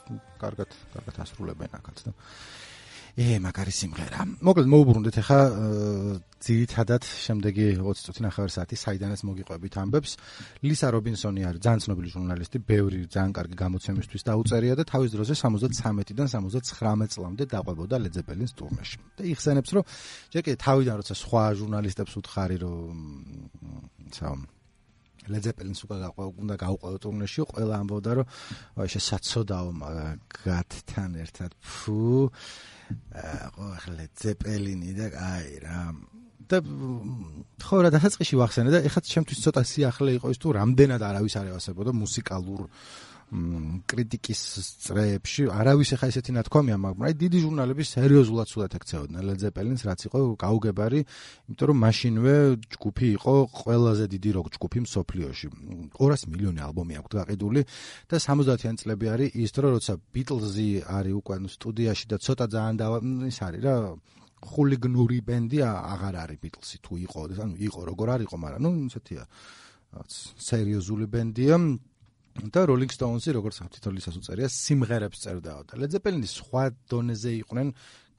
[0.41, 2.13] კარგად კარგად ასრულებენ აქაც და
[3.19, 4.21] ე მაგარი სიმღერა.
[4.45, 5.41] მოკლედ მოუბრუნდეთ ახლა
[6.41, 10.13] ძირითადად შემდეგი 20 წუთი ნახევარ საათი საიდანაც მოგიყვებით ამბებს.
[10.63, 16.29] ლისა რობინსონი არის ძალიან ცნობილი ჟურნალისტი, ბევრი ძალიან კარგი გამოცემისთვის დაუწერია და თავის დროზე 73-დან
[16.31, 18.97] 79 წლამდე დაყვებოდა ლეძებელინის ტურნეში.
[19.19, 19.85] და იხსენებს, რომ
[20.33, 22.95] ჯერ კიდე თავიდან როცა სხვა ჟურნალისტებს უთხარი, რომ
[24.15, 24.60] ცაო
[25.29, 25.97] ლეძეპელინს უკვე
[26.41, 28.27] უნდა გაუყო ტურნეში, ყველა ამბობდა, რომ
[28.81, 35.81] აი შესაძოდაო მაგათთან ერთად ფუ ხო ახლა ზეპელინი და აი რა.
[36.51, 36.59] და
[37.63, 41.47] ხო რა დასაწყისში ვახსენე და ეხლა ჩემთვის ცოტა სიახლე იყო ის თუ რამდენად არავის არ
[41.55, 42.67] ევასებოდა მუსიკალურ
[43.31, 44.41] კრიტიკის
[44.83, 50.19] წრეებში არავის ახლა ესეთი ნათქვამია მაგრამ აი დიდი ჟურნალები სერიოზულად სულად ეკცეოდნენ ლედზეპელინს რაც იყო
[50.43, 52.35] გაუგებარი იმიტომ რომ მაშინვე
[52.75, 55.47] ჯგუფი იყო ყველაზე დიდი როკ ჯგუფი მსოფლიოში.
[55.95, 57.61] 200 მილიონი ალბომი აქვს გაყიდული
[58.11, 62.87] და 70-იან წლები არის ის დრო როცა ბიტლზი არის უკვე სტუდიაში და ცოტა ძალიან და
[63.31, 63.75] ის არის რა
[64.43, 69.23] ხულიგნური ბენდი აღარ არის ბიტლსი თუ იყო ანუ იყო როგორ არ იყო მაგრამ ნუ ისეთია.
[69.91, 71.57] რაც სერიოზული ბენდია
[72.39, 77.69] და Rolling Stones-ი როგორც თითოეულისას უწერია სიმღერებს წერდაო და Led Zeppelin-ის სხვა დონეზე იყვნენ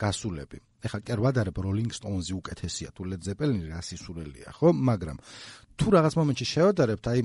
[0.01, 0.57] გასულები.
[0.81, 4.69] ეხლა კი არ ვადარებ Rolling Stones-ი უკეთესია თუ Led Zeppelin-ი რასისულელია, ხო?
[4.75, 5.17] მაგრამ
[5.79, 7.19] თუ რაღაც მომენტში შევადარებთ, აი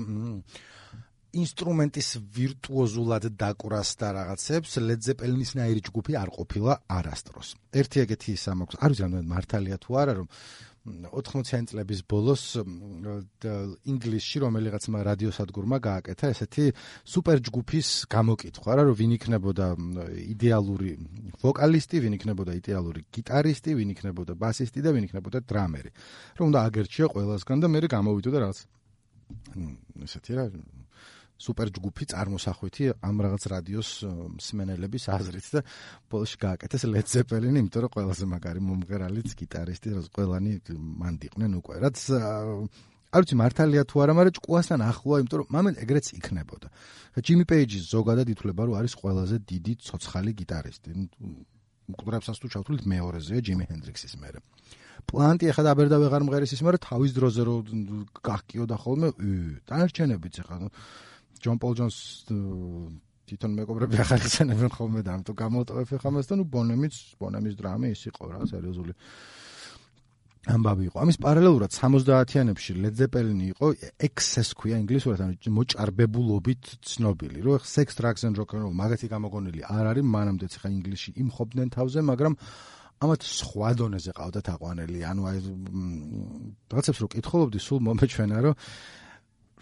[1.37, 7.49] ინსტრუმენტის ვირტუოზულად დაკვრას და რაღაცებს Led Zeppelin-ის ნაირი ჯგუფი არ ყოფილა არასდროს.
[7.77, 10.27] ერთი ეგეთი ისა მაქვს, არ ვიცი რამდენად მართალია თუ არა, რომ
[10.87, 12.43] 80-იან წლების ბოლოს
[13.91, 16.65] ინგლისში რომელიღაცა რადიოსადგურმა გააკეთა ესეთი
[17.03, 19.67] სუპერ ჯგუფის გამოკითხვა რა რომ ვინ იქნებოდა
[20.31, 20.91] იდეალური
[21.43, 25.91] ვოკალისტი, ვინ იქნებოდა იდეალური გიტარისტი, ვინ იქნებოდა ბასისტი და ვინ იქნებოდა დრამერი.
[26.39, 28.59] რომ უნდა აგერჩიო ყველასგან და მე გამოვიდოდა რაღაც
[30.07, 30.45] ესეთი რა
[31.37, 33.89] სუპერ ჯგუფი წარმოსახვითი ამ რაღაც რადიოს
[34.37, 35.61] მსმენელების აზრით და
[36.09, 41.75] ბოლში გააკეთეს Led Zeppelin, იმიტომ რომ ყველაზე მაგარი მომღერალიც გიტარისტი, რაც ყველანი მანდიყვნენ უკვე.
[41.85, 41.97] რაც
[43.07, 46.67] არ ვიცი მართალია თუ არა, მაგრამ ჭკუასთან ახლოა, იმიტომ რომ მამენ ეგრეც იქნებოდა.
[47.23, 50.89] ჯიმი პეიჯი ზოგადად ითვლება, რომ არის ყველაზე დიდი ცოცხალი გიტარისტი.
[51.87, 54.39] მკვდრებსაც თუ ჩავთვლით მეორეზეა ჯიმი ჰენდრიქსის მერე.
[55.07, 57.55] პლანტი ახლა დაბერდა ვეღარ მღერის ის, მაგრამ თავის დროზე რო
[58.27, 59.07] გახკიოდა ხოლმე,
[59.69, 60.67] დანარჩენებიც ახლა
[61.43, 61.97] ჯონ პოლ ჯონს
[63.27, 67.91] თვითონ მეგობრები ახალ ხსენებენ ხოლმე და ამ თუ გამოტოვებ ხამას და ნუ ბონემიც ბონემის დრამი
[67.91, 68.93] ის იყო რა სერიოზული
[70.47, 73.71] ამბავი იყო ამის პარალელურად 70-იანებში Led Zeppelin იყო
[74.07, 79.67] excess ქვია ინგლისურად ანუ მოჭარბებულობით ცნობილი რო sex drugs and rock and roll მაგათი გამოგონილი
[79.67, 82.33] არ არის მანამდეც ხა ინგლისში იმხობდნენ თავზე მაგრამ
[83.03, 85.37] ამათ სხვა დონეზე ყავდათ აყვანელი ანუ აი
[86.71, 88.55] რაღაცებს რო კითხულობდი სულ მომეჩვენა რომ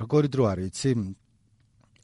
[0.06, 0.92] როგორი დრო არის იცი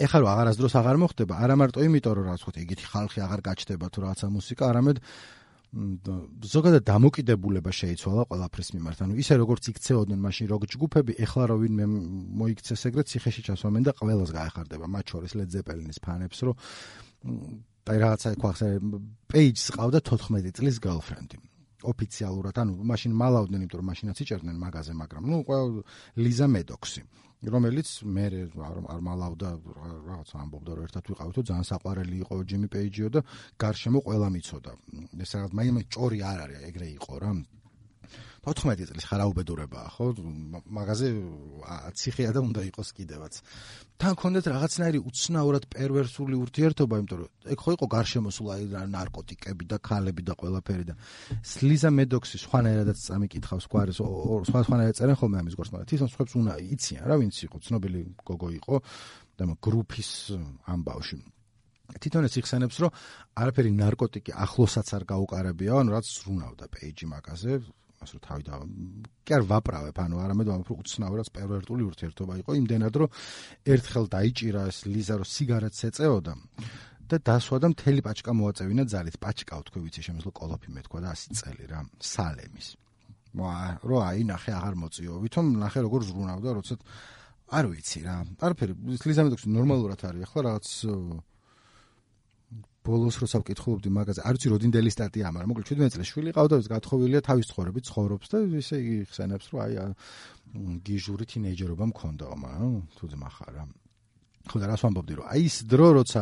[0.05, 3.85] ეხლა რო აღარასდროს აღარ მოხდება, არა მარტო იმიტომ რომ რაღაც ხო იგითი ხალხი აღარ გაჩნდება
[3.91, 4.97] თუ რაღაცა მუსიკა, არამედ
[5.71, 8.97] ზოგადად დამოკიდებულება შეიცვალა ყველაფრის მიმართ.
[9.07, 11.85] ანუ ისე როგორც იქცეოდნენ მაშინ როგ ჯგუფები, ეხლა რო ვინმე
[12.43, 16.55] მოიქცეს ეგრეთ ციხეში ჩასვამენ და ყველას გაეხარდება, მათ შორის Led Zeppelin-ის ფანებს, რომ
[17.87, 18.67] და რაღაცა ქვახსე
[19.31, 21.37] პეიჯს ყავდა 14 წლის girlfriend-ი.
[21.81, 25.65] ოფიციალურად, ანუ მაშინ მალავდნენ, იმიტომ რომ მაშინაც იჭერდნენ მაგაზე, მაგრამ ნუ ყველა
[26.19, 27.01] ლიზა მედოქსი.
[27.41, 28.25] რომელიც მე
[28.61, 29.49] არ არ მალავდა
[30.09, 33.21] რაღაც ამბობდა რომ ერთად ვიყავთო ძალიან საყვარელი იყო ჯიმი პეიჯიო და
[33.57, 34.71] გარშემო ყველა მიცოდა.
[35.25, 37.31] ეს რაღაც მაინც ჭორი არ არის ეგრე იყო რა
[38.41, 40.05] 14 წლის ხარაუბედურებაა ხო?
[40.65, 41.07] მაგაზე
[41.93, 43.33] ციხეა და უნდა იყოს კიდევაც.
[44.01, 48.65] თან კონდეთ რაღაცნაირი უცნაურად პერვერსული ურთიერთობა იმიტომ რომ ეგ ხო იყო გარშემოსული
[48.97, 50.95] ნარკოტიკები და ქალები და ყველაფერი და
[51.45, 56.53] სლიზა მედოქსი სხვანაირადაც წამიკითხავს გვარის სხვა სხვანაირად წერენ ხოლმე ამის გვარს მაგრამ თვითონ სხვებს უნდა
[56.65, 58.75] იციან რა ვინც იყო ცნობილი გოგო იყო
[59.37, 60.11] და გრუპის
[60.65, 61.17] ამბავში.
[61.91, 62.91] თვითონ ეს იხსენებს რომ
[63.41, 67.51] არაფერი ნარკოტიკი ახლოსაც არ გაუყარებია ანუ რაც ზრუნავდა პეიჯი მაგაზე
[68.01, 68.53] მას რომ თავი და
[69.21, 73.09] კი არ ვაправებ, ანუ არამედ უფრო უცნაურად პერვერტული ურთიერთობა იყო, იმდენად რომ
[73.73, 76.33] ერთხელ დაიჭირა ეს ლიზა რომ სიგარეტს ეწეოდა
[77.11, 79.15] და დასვა და მთელი პაჩკა მოაწევინა ძალით.
[79.21, 82.67] პაჩკა თქვი ვიცი შემიძლია კოლოფი მეთქვა და 100 წელი რა სალემის.
[83.35, 86.75] რო აი ნახე აღარ მოწიო, ვითომ ნახე როგორ ზრუნავდა, როცა
[87.51, 88.15] არ ვიცი რა.
[88.47, 88.73] არაფერი,
[89.07, 90.65] ლიზა მეტოქს ნორმალურად არის, ახლა რაღაც
[92.81, 96.67] ბოლოს როცა ვკითხულობდი მაგაზე, არ ვიცი როდინდელი სტატია, მაგრამ მოკლედ 17 წელს შვილი ყავდა, ის
[96.71, 99.73] გათხოვილია თავის ცხოვრებით, ცხოვრობს და ისე იგი ხსენებს, რომ აი
[100.81, 103.63] გიჟური თინეიჯერობა მქონდა, მაგრამ თუ ძმა ხარ რა.
[104.49, 106.21] ხო და რას ვამბობდი რომ აი ის დრო როცა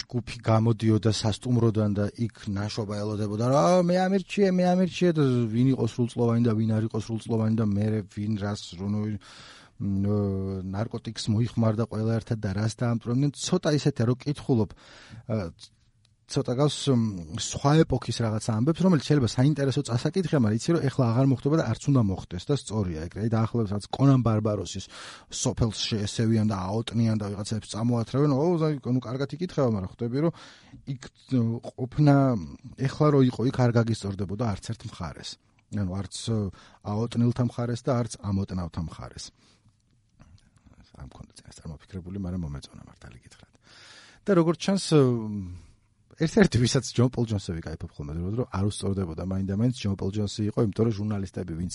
[0.00, 5.84] ჯგუფი გამოდიოდა სასტუმროდან და იქ ნაშობა ელოდებოდა რა მე ამირჩიე მე ამირჩიე და ვინ იყო
[5.90, 9.00] სრულწლოვანი და ვინ არ იყო სრულწლოვანი და მე ვინ რას რონო
[9.80, 14.74] ნარკოტიკს მოიხმარდა ყველა ერთად და რას დაამტრონენ ცოტა ისეთი რომ კითხულობ
[16.30, 16.74] ცოტა გავს
[17.42, 21.64] სხვა ეპოქის რაღაც ამბებს, რომელიც შეიძლება საინტერესო წასაკითხია, მაგრამ იცი რომ ეხლა აღარ მოხდება და
[21.74, 23.26] არც უნდა მოხდეს და სწორია ეგრე.
[23.34, 24.86] დაახლოებით რაც კონან ბარბაროსის
[25.26, 28.30] სოფელს შეესევიან და აოტნიან და ვიღაცებს წამოათრევენ.
[28.30, 28.46] ო,
[28.94, 30.32] ნუ კარგად იკითხება, მაგრამ ხვდები რომ
[30.94, 31.02] იქ
[31.66, 32.16] ყოფნა
[32.78, 35.30] ეხლა რო იყო, იქ არ გაგისწორდებოდა არც ერთ მხარეს.
[35.74, 36.14] ანუ არც
[36.86, 39.34] აოტნილთა მხარეს და არც ამოტნავთა მხარეს.
[41.00, 43.52] არ მქონდა წინას წარმოფიქრებული, მაგრამ მომეწონა მართალი გითხრათ.
[44.20, 44.84] და როგორც ჩანს
[46.20, 50.58] ერთ-ერთი ვისაც ჯონ პოლ ჯონსები кайფობ ხოლმე რომ არ უსწორდებოდა მაინდა-მაინც ჯონ პოლ ჯონსი იყო,
[50.68, 51.74] იმიტომ რომ ჟურნალისტები ვინც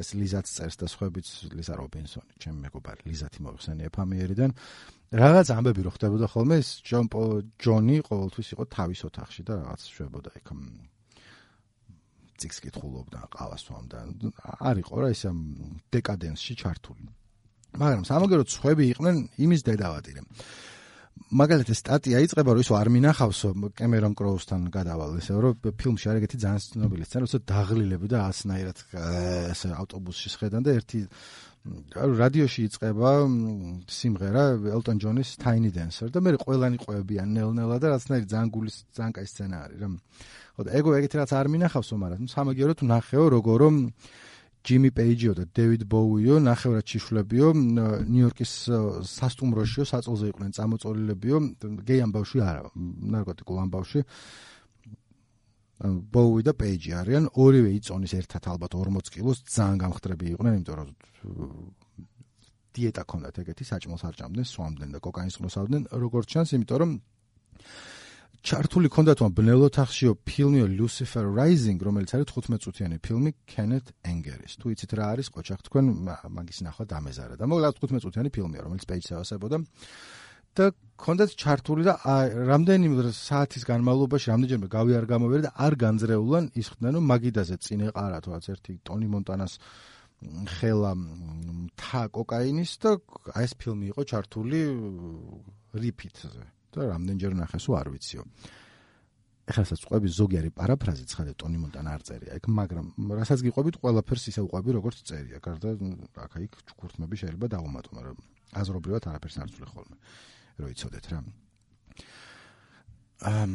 [0.00, 4.50] ეს ლიზაც წერს და სხვაებიც ლიზა რობინსონი, ჩემი მეგობარი ლიზათი მოიხსენიე ფამიერიდან
[5.12, 7.28] რაღაც ამბები რო ხდებოდა ხოლმე ეს ჯონ პოლ
[7.60, 10.48] ჯონი ყოველთვის იყო თავის ოთახში და რაღაც შვებოდა იქ
[12.42, 13.98] წიგს კითხულობდა, ყავას სვამდა.
[14.66, 15.22] არ იყო რა ეს
[15.94, 17.06] დეკადენსში ჩართული.
[17.80, 20.22] მაგრამ სამაგეროდ სხვები იყვნენ იმის დედავატირე.
[21.32, 23.40] მაგალითად სტატია იწყება რომ ისო არ მინახავს
[23.78, 28.78] კემერონ კროუსთან გადავალ ესე რომ ფილმში არ ეგეთი ძალიან ცნობილი სცენა როცა დაღლილები და ასნაირად
[29.52, 31.00] ესე ავტობუსში შეხედან და ერთი
[32.20, 33.10] რადიოში იწყება
[33.96, 34.44] სიმღერა
[34.76, 39.26] ელტონ ჯონის Tiny Dancer და მე ყველანი ყვებიან ნელ-ნელა და რაცნაირი ძალიან გულის ძალიან კაი
[39.30, 39.88] სცენა არის რა
[40.58, 43.76] ხო და ეგო ეგეთი რაც არ მინახავსო მაგრამ სამაგიეროდ ნახეო როგორ რომ
[44.62, 48.52] ჯიმი პეიჯიო და დევიდ ბოუიო ნახევრად ჩიშლებიო ნიუ-იორკის
[49.10, 51.36] სასტუმროშიო საწოლზე იყვნენ წამოწოლილებიო
[51.88, 52.70] გეი ამბავში არა
[53.14, 54.00] ნარკოტიკულ ამბავში.
[55.82, 60.90] ბოუი და პეიჯი არიან ორივე იწონის ერთად ალბათ 40 კილოს ძალიან გამხდრები იყვნენ იმიტომ რომ
[62.72, 66.90] დიეტა ქონდათ ეგეთი საჭმელს არ ჭამდნენ სვამდნენ და კოკაინს ხმოსავდნენ როგორც ჩანს იმიტომ რომ
[68.42, 74.58] ჩართული ქონდა თქო ბნელ ოთახშიო ფილმიო Lucifer Rising, რომელიც არის 15 წუთიანი ფილმი Kenneth Anger-ის.
[74.58, 75.84] თუ იცით რა არის, ყოჩახ თქვენ
[76.26, 79.56] მაგის ნახვა დამეზარა და მოგლა 15 წუთიანი ფილმია, რომელიც პეიჯს ავასებოდა.
[80.52, 80.68] და
[81.00, 81.94] ქონდათ ჩართული და
[82.52, 88.18] რამდენიმე საათის განმავლობაში რამდენჯერმე გავი არ გამოვიდა და არ განძრეულან ისხდნენ რომ მაგიდაზე წინ ეყარა
[88.20, 89.52] თვაც ერთი ტონი მონტანას
[90.56, 90.92] ხელა
[91.80, 92.90] თა კოკაინის და
[93.32, 94.60] აი ეს ფილმი იყო ჩართული
[95.72, 96.44] რიფიტზე.
[96.72, 98.22] და რამდენჯერ ნახესო არ ვიციო.
[99.42, 102.32] ეხლა საწყები ზოგი არის პარაფრაზი ცხადე ტონი მონტანა არ წერია.
[102.38, 102.86] იქ მაგრამ
[103.18, 105.38] რასაც გიყვებით ყველაფერს ისე უყვები როგორც წერია.
[105.42, 105.68] გარდა
[106.24, 108.16] აქა იქ ჩქურთმები შეიძლება დავუმატო მაგრამ
[108.62, 109.96] აზრობრივად არაფერს არ წვლი ხოლმე
[110.62, 111.18] რო იცოდეთ რა.
[113.26, 113.50] ამ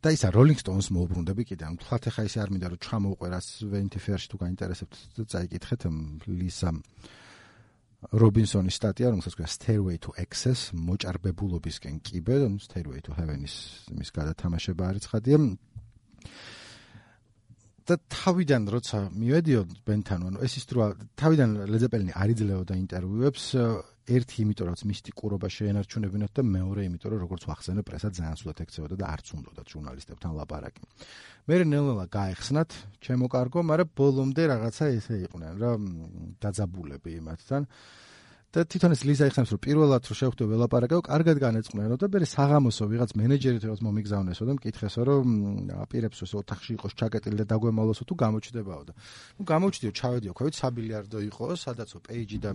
[0.00, 1.62] და ისა როლინგ სტოუნს მოუბრუნდები კიდე.
[1.70, 4.94] ამ თქვათ ეხა ისე არ მინდა რომ ჩამოუყვერას ვენთი ფერში თუ გაინტერესებთ
[5.28, 5.82] წაიკითხეთ
[6.26, 6.76] ლისამ
[8.08, 13.54] რობინსონის სტატია, რომელსაც ქვია Stairway to Access, მოჭარბებულობისკენ კიბე, Stairway to Heaven-ის
[13.92, 15.38] მის გადათამაშება არის ხადია.
[17.90, 20.76] და თავიდან როცა მივედიო ბენთან, ანუ ეს ის თუ
[21.18, 23.44] თავიდან ლეძეპელინი არ იძლეოდა ინტერვიუებს,
[24.10, 28.96] ერთი იმიტომ რომ მისტიკურობა შეენარჩუნებინათ და მეორე იმიტომ რომ როგორც ვახსენე პრესა ძალიან სულად ექცეოდა
[28.98, 30.82] და არც უნდათ ჟურნალისტებთან ლაპარაკი.
[31.46, 32.70] მე ნელ-ნელა გაეხსნათ
[33.06, 35.70] ჩემო კარგო, მაგრამ ბოლომდე რაღაცა ესე იყვნენ რა
[36.42, 37.62] დაძაბულები იმათთან.
[38.50, 42.84] და თვითონ ეს ლიზა იხსენებს რომ პირველად რო შევხვდე ველაპარაკო, კარგად განეწყნენო და მე საღამოსო
[42.90, 45.26] ვიღაც მენეჯერი თვითონ მომიგზავნესო და მკითხესო რომ
[45.86, 48.92] აპირებსო ეს ოთახში იყოს ჩაკეტილი და დაგვემალოსო თუ გამოჩდებაო და
[49.38, 52.50] ნუ გამოჩდიო ჩავედიო ქვევით საბილიარდო იყო სადაცო პეიჯი და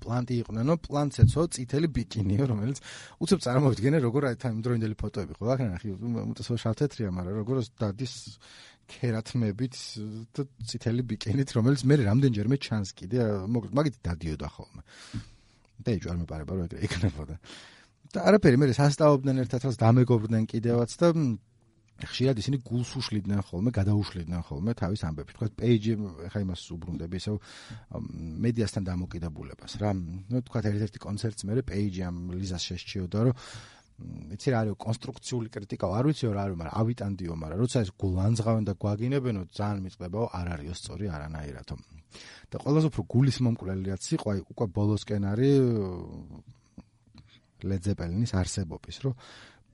[0.00, 2.78] პლანტი იყვნენო პლანცეცო წითელი ბიკინიო რომელიც
[3.20, 8.14] უცებ წარმოვიდგენე როგორ აი თან იმდროინდელი ფოტოები ხო ახლა ნახე უმეტესობა შავთეთრია მაგრამ როგორ დადის
[8.90, 9.76] ქერათმებით
[10.36, 14.82] და წითელი ბიკინით რომელიც მე რამდენჯერმე ჩანს კიდე მოკლედ მაგით დადიოდა ხოლმე
[15.84, 17.36] და ეჭვ არ მეპარება რომ ეგრე იქნებოდა
[18.10, 21.14] და არაფერი მე სასტაობდნენ ერთად რას დამეგობრდნენ კიდევაც და
[22.06, 25.34] ხშირად ისინი გულს უშლიდნენ ხოლმე, გადაუშლიდნენ ხოლმე თავის ამბებს.
[25.36, 25.92] თქვა პეიჯი
[26.32, 27.34] ხა იმას უბრუნდები, ისე
[28.44, 29.90] მედიასთან დამოკიდებულებას რა.
[30.32, 33.34] ნუ თქვა ერთ-ერთი კონცერტს მე პეიჯი ამ ლიზას შეშჩიოდა, რომ
[34.34, 38.64] იცი რა არის კონსტრუქციული კრიტიკა, არ ვიციო რა არის, მაგრამ ავიტანდიო, მაგრამ როცა ეს გულანძღავენ
[38.68, 41.74] და გვაგინებენო, ძალიან მიწყებაო, არ არისო სწორი არანაირადო.
[42.50, 45.56] და ყველაზე უფრო გულის მომკვლელი რაც იყო, აი უკვე ბოლოსკენ არის
[47.70, 49.14] ლედზეპელინის არსებობის, რომ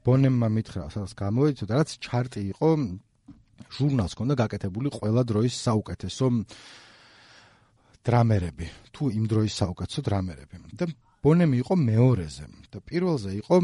[0.04, 2.68] ბონემმა მითხრა, სადაც გამოიწოდა, რაც ჩარტი იყო
[3.76, 6.26] ჟურნალს ქონდა გაკეთებული ყველა დროის საუკეთესო
[8.06, 10.56] დრამერები, თუ იმ დროის საუკეთესო დრამერები.
[10.78, 10.84] და
[11.24, 12.46] ბონემი იყო მეორეზე.
[12.76, 13.56] და პირველზე იყო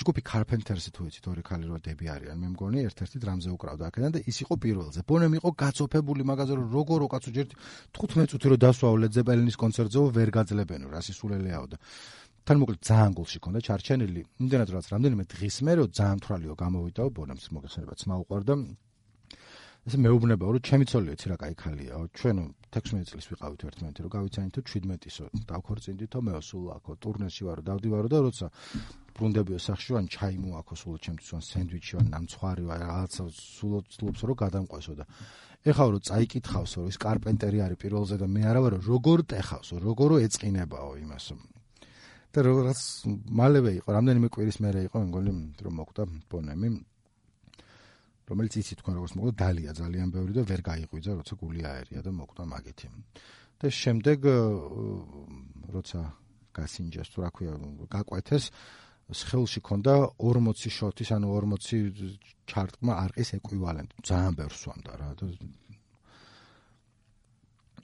[0.00, 4.10] ჯგუფი Carpenters-ი თუ იცით ორი ხალი რო დები არიან მე მგონი ერთ-ერთი დრამზე უკრავდა აქედან
[4.16, 5.00] და ის იყო პირველზე.
[5.04, 7.46] ბონემი იყო გაწოფებული მაგაზე რომ როგორ უკაცო ჯერ
[7.92, 11.76] 15 წუთი რო დასვაო Zeppelin-ის კონცერტზე ვერ გაძლებენო რა სისულელეაო და
[12.48, 14.20] თან მოკლედ ძალიან გულში ქონდა ჩარჩენილი.
[14.40, 18.54] იმდენად რაც რამდენიმე დღის მერე ძალიან თვალიო გამოვიდაო ბონემს მოგეხსენება ძმა უყარდა
[19.87, 22.37] ესე მეუბნებაო რომ ჩემი ცოლი ეცი რა кай ხალიაო ჩვენ
[22.73, 28.19] 16 წლის ვიყავით ერთმანეთი რომ გავიცანითო 17-ისო დავქორწინდითო მეო სულ აქო ტურნეში ვარო დავდივარო და
[28.27, 28.47] როცა
[29.13, 34.21] ბრუნდებიო სახში ან ჩაი მოაქო სულ ჩემთვის ან სენდვიჩი ან ნამცხვარი ვარ რაღაცა სულ ცლობს
[34.23, 35.05] რომ გადამყვესო და
[35.63, 40.91] ეხლა რომ წაიკითხავსო ის კარპენტერი არის პირველზე და მე არა ვარო როგორ ტეხავსო როგორ ეწყინებაო
[41.03, 41.25] იმას
[42.33, 42.79] და როგორც
[43.39, 46.03] მალევე იყო რამდენიმე კვირის მერე იყო მეგონი რომ მოკვდა
[46.33, 46.69] ბონემი
[48.28, 52.10] რომელიც იცი თქვენ როგორც მოხდა დალია ძალიან ბევრი და ვერ გაიღვიძა როცა გული აერია და
[52.12, 52.88] მოკვდა მაგითი
[53.58, 54.18] და შემდეგ
[55.76, 56.00] როცა
[56.58, 57.54] გასინჯეს თუ რა ქვია
[57.94, 58.44] გაკვეთეს
[59.08, 62.20] ხელში ქონდა 40 შოთის ანუ 40
[62.52, 65.26] ჩარტმა არყის ეკვივალენტი ძალიან ბევრს სვამდა რა და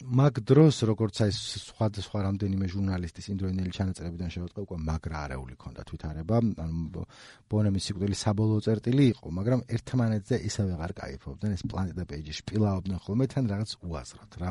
[0.05, 5.83] მაგ დროს როგორც აი სხვა სხვა რამდენიმე ჟურნალისტის ინდოინელი ჩანაწერებიდან შევეწყე უკვე მაგრა არეული ქონდა
[5.88, 6.37] თვითარება.
[6.61, 7.05] ანუ
[7.49, 13.25] ბონემის სიკვდილი საბოლოო წერტილი იყო მაგრამ ერთმანეთზე ისე ვეღარ кайფობდნენ ეს პლანეტა პეიჯი შპილაობდნენ ხოლმე
[13.33, 14.49] თან რაღაც უაზრად რა.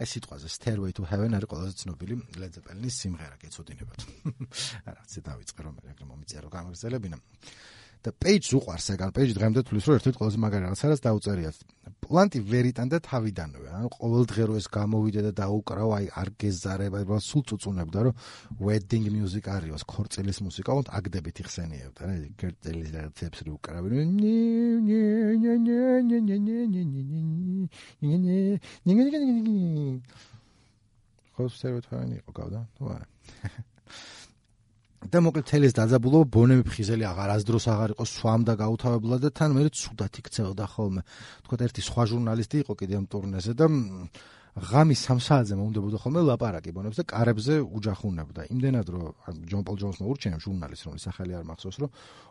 [0.00, 4.00] აი სიტყვაზე stairway to heaven არის ყველაზე ცნობილი ლედზეპელინის სიმღერა გეცოდინებათ.
[4.88, 7.16] რაღაცე დავიწყე რომ მე რა მომიწია რომ გამაგრძელებინა
[8.06, 11.50] და პეიჯს უყარს ეგ ან პეიჯი დღემდე თulis რომ ერთ-ერთი ყველაზე მაგარი რაღაც არის დაუწერია
[12.06, 16.98] პლანტი ვერიტან და თავიდანვე ანუ ყოველ დღე რო ეს გამოვიდა და დაუკრავ აი არ გეზარება
[17.02, 18.14] და სულ წუწუნებდა რომ
[18.62, 24.08] wedding music არისო ქორწილის მუსიკა უნდა აგდებით იხსენიებდა რა ქორწილის რაღაცებს რო უკრავენ
[31.36, 33.06] ხო სერვეთანი იყო გავდა თუ არა
[35.12, 39.50] და მოკლედ თელის დაძაბულო ბონემი ფხიზელი აღარ ასდროს აღარ იყო სვამ და გაუთავებლა და თან
[39.56, 41.02] მე ცუდად იქცეოდა ხოლმე.
[41.46, 43.66] თქვა ერთი სხვა ჟურნალისტი იყო კიდე ამ ტურნეზე და
[44.56, 48.40] ღამის 3 საათზე მომდებოდა ხოლმე ლაპარაკი ბონებს და კარებზე უჯახუნებდა.
[48.56, 49.04] იმდენად რომ
[49.52, 51.90] ჯონ პოლ ჯონსმა ურჩენა ჟურნალისტს რომ სახელი არ მახსოვს რომ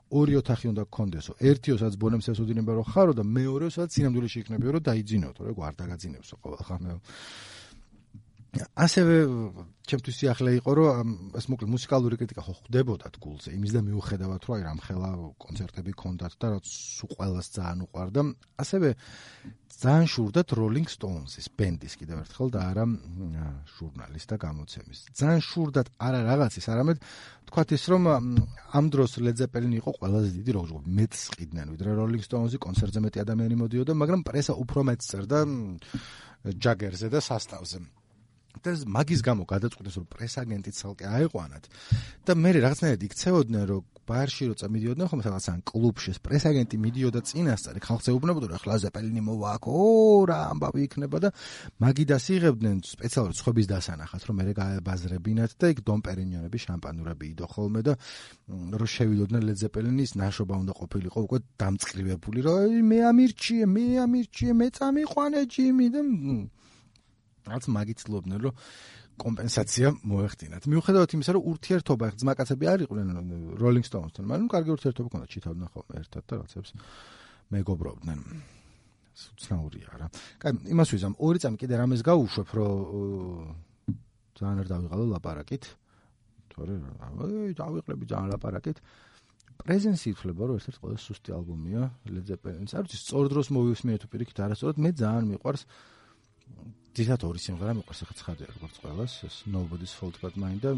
[0.09, 5.41] ორი ოთახი უნდა გქონდესო ერთიოსაც ბონემს ესოდინება რომ ხარო და მეორეოსაც სინამდვილეში იქნებიო რომ დაიძინოთო
[5.45, 6.89] რა გვარ დაგაძინებსო ყოველ ხამე
[8.55, 9.15] ასევე
[9.85, 14.55] ჩემთვის ახლა იყო რომ ეს მოკლედ მუსიკალური კრიტიკა ხო ხდებოდათ გულზე იმის და მიუხედავად რომ
[14.55, 15.09] აი რამხელა
[15.45, 18.21] კონცერტები ქონდათ და რაც სულ ყოველას ძალიან უყვარდა
[18.63, 18.89] ასევე
[19.75, 22.85] ძალიან შურდათ Rolling Stones-ის ბენდის კიდევ ერთხელ და არა
[23.75, 24.99] ჟურნალის და გამოცემის.
[25.19, 26.97] ძალიან შურდათ არა რაღაცის არამედ
[27.49, 28.03] თქვათ ის რომ
[28.71, 32.99] ამ დროს Led Zeppelin იყო ყველაზე დიდი როკ ჯგუფი მეც ყიდნენ ვიდრე Rolling Stones-ი კონცერტზე
[33.03, 35.39] მეტი ადამიანი მოდიოდა მაგრამ პრესა უფრო მეც წერდა
[36.63, 37.77] ჯაგერზე და სასტავზე
[38.63, 41.63] და მაგის გამო გადაწყვიტეს რომ პრესაგენტი ცალკე აიყვანათ.
[42.25, 47.19] და მე რაღაცნაირად იქცეოდნენ რომ ბარში როცა მიდიოდნენ ხომ რაღაც ან კლუბში ეს პრესაგენტი მიდიოდა
[47.29, 49.73] წინასწარ ხალხზე უბნებოდა რომ ხლა ზეპელინის მოვაქო
[50.29, 51.29] რა ამბავი იქნება და
[51.81, 57.81] მაგიდას იღებდნენ სპეციალურად ცხობის დასანახად რომ მე გააბაზრებინათ და იქ დონ პერინიონები შამპანურები იდო ხოლმე
[57.87, 57.93] და
[58.77, 64.67] რომ შევიდოდნენ ლედ ზეპელინის ნაშობა უნდა ყოფილიყო უკვე დამწყრივებული რომ მე ამირჩიე მე ამირჩიე მე
[64.77, 66.01] წამიყვანე ჯიმი და
[67.45, 68.53] რაც მაგიცლობდნენ რომ
[69.15, 70.63] კომპენსაცია მოეხდინათ.
[70.67, 73.08] მიუხედავად იმისა, რომ ურთიერთობა ძმაკაცები არ იყვნენ
[73.55, 76.71] Rolling Stones-თან, მაგრამ კარგი ურთიერთობა ჰქონდათ, ჩითავდნენ ხოლმე ერთად და რაცებს
[77.55, 78.19] მეგობრობდნენ.
[79.15, 80.08] უცნაურია რა.
[80.43, 82.75] კაი, იმას ვიზამ, ორი წამი კიდე რამეს გაუშვებ, რომ
[84.36, 85.63] ძალიან არ დავიღალო ლაპარაკით.
[86.51, 88.77] თორე აი, დავიყლები ძალიან ლაპარაკით.
[89.55, 91.81] პრეზენსი ითვლება, რომ ერთ-ერთი ყველაზე სუსტი ალბომია
[92.12, 92.75] Led Zeppelin-ს.
[92.75, 95.63] არ ვიცი, სწორ დროს მოვისმინე თუ პირიქით არასწორად, მე ძალიან მიყვარს
[96.95, 100.71] ძირითადად ორი სიმღერა მიყვარს ახლა ცხადია როგორც ყველას ეს nobody's fault but mine და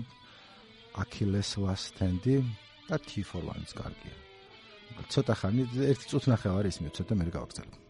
[1.03, 2.25] achilles last stand
[2.89, 4.15] და t for one-ს კარგია.
[5.13, 7.86] ცოტა ხანი ერთი წუთი ნახევარი ის მივცეთ და მე გავაგზავნე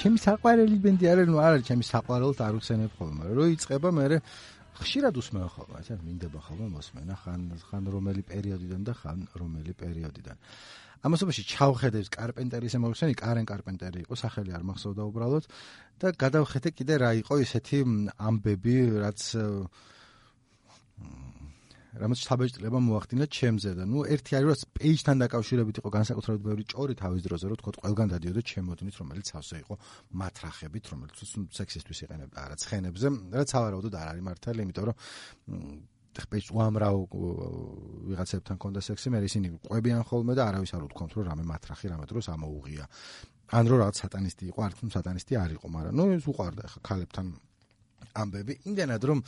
[0.00, 3.24] ჩემი საყვარელი ბენდი არა, ნუ არა, ჩემი საყვარელს არ უცენებ ხოლმე.
[3.36, 4.20] რო იწება მე
[4.72, 10.36] ხშირად უსმენ ხოლმე, ესე მინდება ხოლმე მოსმენა ხან ხან რომელი პერიოდიდან და ხან რომელი პერიოდიდან.
[11.02, 15.44] ამასობაში ჩავხედებს კარპენტერის ემოციები, კარენ კარპენტერი იყო, სახელი არ მახსოვდა უბრალოდ
[16.00, 17.78] და გადავხედე კიდე რა იყო ისეთი
[18.16, 19.20] ამბები, რაც
[21.92, 26.94] რამაც საბეჭდილება მოახდინა ჩემზე და ნუ ერთი არის რომ პეიჯთან დაკავშირებით იყო განსაკუთრებით ბევრი ჭორი
[26.96, 29.74] თავის დროზე რომ თქო ყველგან დადიოდა ჩემოდნით რომელიც ავსე იყო
[30.22, 31.16] მათრახებით რომელიც
[31.52, 34.96] სექსისტვის იყენებდა არა ცხენებზე რაც ავარაუდოდ არ არის მართალი იმიტომ რომ
[36.12, 36.96] ხპეჭ უამრავ
[38.08, 42.04] ვიღაცებთან კონდა სექსი მე ისინი ყვებიან ხოლმე და არავის არ უთქვამთ რომ რამე მათრახი რამე
[42.08, 42.84] დროს ამოუღია.
[43.52, 47.26] ან რომ რაღაც სატანისტი იყო არც სატანისტი არ იყო მაგრამ ნუ ეს უყარდა ხა ქალებთან
[48.12, 48.52] ამბები.
[48.68, 49.18] იმდენად რომ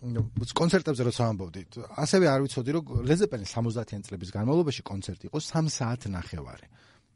[0.00, 6.08] კონცერტებზე როცა ამბობდით, ასევე არ ვიცოდი რომ ლეზეპენი 70-იან წლების განმავლობაში კონცერტი იყო 3 საათ
[6.08, 6.68] ნახევარი.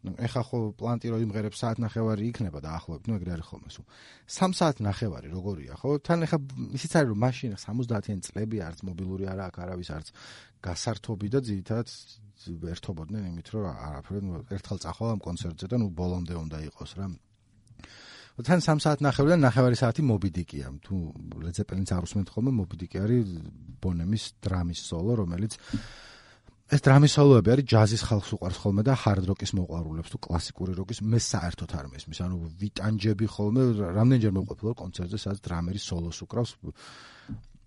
[0.05, 3.71] ნუ ეხა ხო პლანტი რო იმღერებს საათ ნახევარი იქნება და ახლობთ, ნუ ეგრე არის ხოლმე
[3.73, 3.87] სულ.
[4.29, 5.97] 3 საათ ნახევარი როგორია, ხო?
[6.05, 6.39] თან ეხა
[6.77, 10.07] ისიც არის რომ მაშინ 70-იან წლები არც მობილური არა აქ არავის არც
[10.61, 11.89] გასართობი და ძირითადად
[12.69, 14.21] ერთობოდნენ იმით რომ არაფერ
[14.53, 17.09] ერთხელ წახვალ ამ კონცერტზე და ნუ ბოლომდე უნდა იყოს რა.
[18.35, 20.67] თან 3 საათ ნახევრიდან ნახევარი საათი მობიდიკია.
[20.83, 20.95] თუ
[21.39, 23.29] ლეძეპელინს არ უსმენთ ხოლმე მობიდიკი არის
[23.79, 25.55] ბონემის დრამის სოლო, რომელიც
[26.75, 30.99] ეს დრამის სოლოები არის ჯაზის ხალხს უყვარს ხოლმე და ჰარდ როკის მოყვარულებს თუ კლასიკური როკის
[31.07, 32.19] მე საერთოდ არ მესმის.
[32.27, 33.63] ანუ ვიტანჯები ხოლმე
[34.03, 36.51] რამდენჯერ მოვყოფილო კონცერტზე, სადაც დრამერი სოლოს უკრავს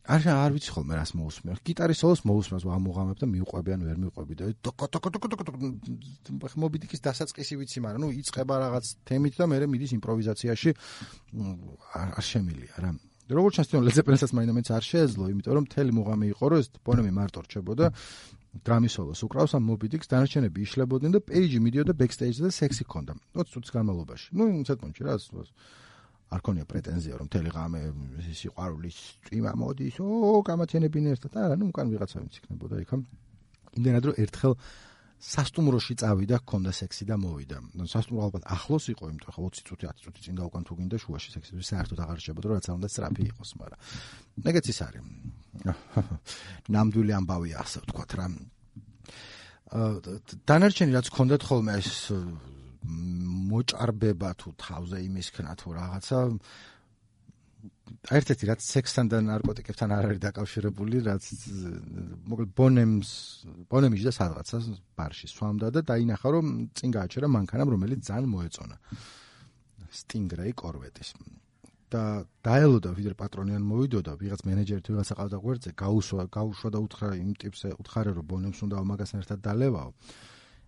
[0.08, 1.60] არა, არ ვიცი ხოლმე რას მოусმენს.
[1.68, 7.04] გიტარის სოლოს მოусმენს, ამოღამებ და მიუყვები ან ვერ მიუყვები და ტოკო ტოკო ტოკო ტოკო ხმობიდიკის
[7.04, 10.70] დასაწყისი ვიცი, მაგრამ ნუ იწება რაღაც თემით და მე მიდის იმპროვიზაციაში
[11.92, 12.92] არ შემილია რა.
[13.28, 17.40] როგორც ჩანს, ლეძეპელსაც მაინდამეც არ შეეძლო, იმიტომ რომ მთელი მუღამი იყო, რომ ეს პონემი მარტო
[17.44, 17.86] რჩებოდა.
[18.64, 23.72] დრამისოლოს უკრავს ამ მობიდიქს დანარჩენები იშლებოდნენ და პეიჯი მიდიოდა ბექსტეიჯზე და სექსი ჰქონდა 20 წუთის
[23.76, 24.28] განმავლობაში.
[24.34, 25.14] ნუ სეთმონში რა,
[26.28, 27.82] არ ქონია პრეტენზია რომ მთელი ღამე
[28.36, 28.98] სიყვარულის
[29.28, 30.08] წვიმა მოდის, ო,
[30.44, 31.32] გამაჩენებინ ერთად.
[31.40, 32.96] არა, ნუ უკან ვიღაცა ვინც იქნებოდა იქა.
[33.80, 34.54] იმდენად რომ ერთხელ
[35.18, 37.58] სასტუმროში წავიდა, ქონდა სექსი და მოვიდა.
[37.90, 41.30] სასტუმრო ალბათ ახლოს იყო, იმიტომ ხა 20 წუთი, 10 წუთი წინ გავუკან თუ გინდა შუაში
[41.34, 43.80] სექსი, საერთოდ აღარ შეებოდა, რაც არ უნდა სწრაფი იყოს, მაგრამ
[44.52, 45.02] ეგეც ის არის.
[46.76, 48.26] ნამდვილი ამბავია, ასე ვთქვათ რა.
[49.68, 49.90] აა
[50.48, 52.14] დანარჩენი რაც ქონდათ ხოლმე ეს
[53.52, 56.20] მოჭარბება თუ თავზე იმისქნა თუ რაღაცა
[57.88, 61.24] ერთ-ერთი რაც სექსთან და ნარკოტიკებთან არ არის დაკავშირებული, რაც
[62.30, 63.12] მოკლედ ბონემს
[63.72, 64.58] ბონემის და სადღაცა
[65.00, 66.46] ბარში სვამდა და დაინახა რომ
[66.78, 68.78] წინ გააჩერა მანქანამ რომელიც ძალიან მოეწონა.
[70.00, 71.10] სტინგრეი კორვეტის.
[71.88, 77.10] და დაელოდა ვიდრე პატრონიან მოვიდოდა, ვიღაც მენეჯერი თუ ვიღაც აყავდა გვერდზე, გაუსვა, გაუშვა და უთხრა
[77.16, 79.92] იმ ტიპს უთხარე რომ ბონემს უნდა მაგასთან ერთად დალევაო.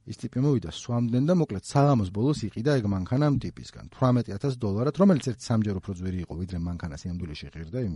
[0.09, 3.85] ის ტიპი მოვიდა სვამდნენ და მოკლედ სალამოს ბოლოს იყიდა ეგ მანქანა ამ ტიპისგან.
[3.93, 7.95] 18000 დოლარად რომელიც ერთ სამჯერ უფრო ძვირი იყო ვიდრე მანქანა სიამდვილეში ღირდა იმ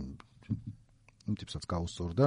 [1.24, 2.24] იმ ტიპსაც გაუსწორდა.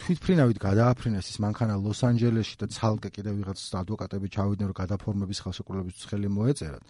[0.00, 6.28] თვითფრინავით გადააფრინეს ის მანქანა ლოს-ანჯელესში და ცალკე კიდე ვიღაც ადვოკატები ჩავიდნენ რომ გადაფორმების ხელშეკრულების ხელი
[6.36, 6.84] მოეწერათ.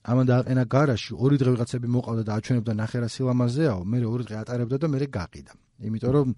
[0.00, 4.76] ამან დააყენა გარაჟში ორი დღე ვიღაცები მოყავდა და აჩვენებდა ნახერა სილამაზეაო მე ორი დღე ატარებდა
[4.80, 5.52] და მე გაყიდა.
[5.84, 6.28] იმიტომ რომ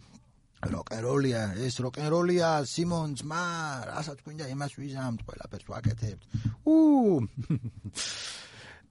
[0.70, 3.42] როკენროლია, ეს როკენროლია, სიმონს, მა,
[3.90, 6.22] რასაც გვინდა იმას ვიზამთ, ყველაფერს ვაკეთებთ.
[6.70, 6.76] უ!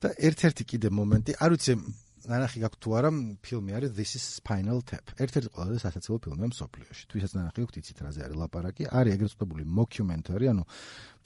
[0.01, 1.73] და ერთ-ერთი კიდე მომენტი, არ ვიცი,
[2.29, 3.09] ნანახი გაქვთ თუ არა,
[3.41, 5.13] ფილმი არის This is Spinal Tap.
[5.17, 7.03] ერთ-ერთი ყველაზე სასაცილო ფილმია მსოფლიოში.
[7.09, 8.83] თვითონ ნანახი გაქვთ იცით რა ზე არის ლაპარაკი.
[8.93, 10.63] არის ეგრეთ წოდებული მოკიუმენტარი, ანუ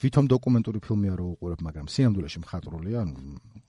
[0.00, 3.14] ვითომ დოკუმენტური ფილმია რო უყურებ, მაგრამ სიამდვილეში მხატვრულია, ანუ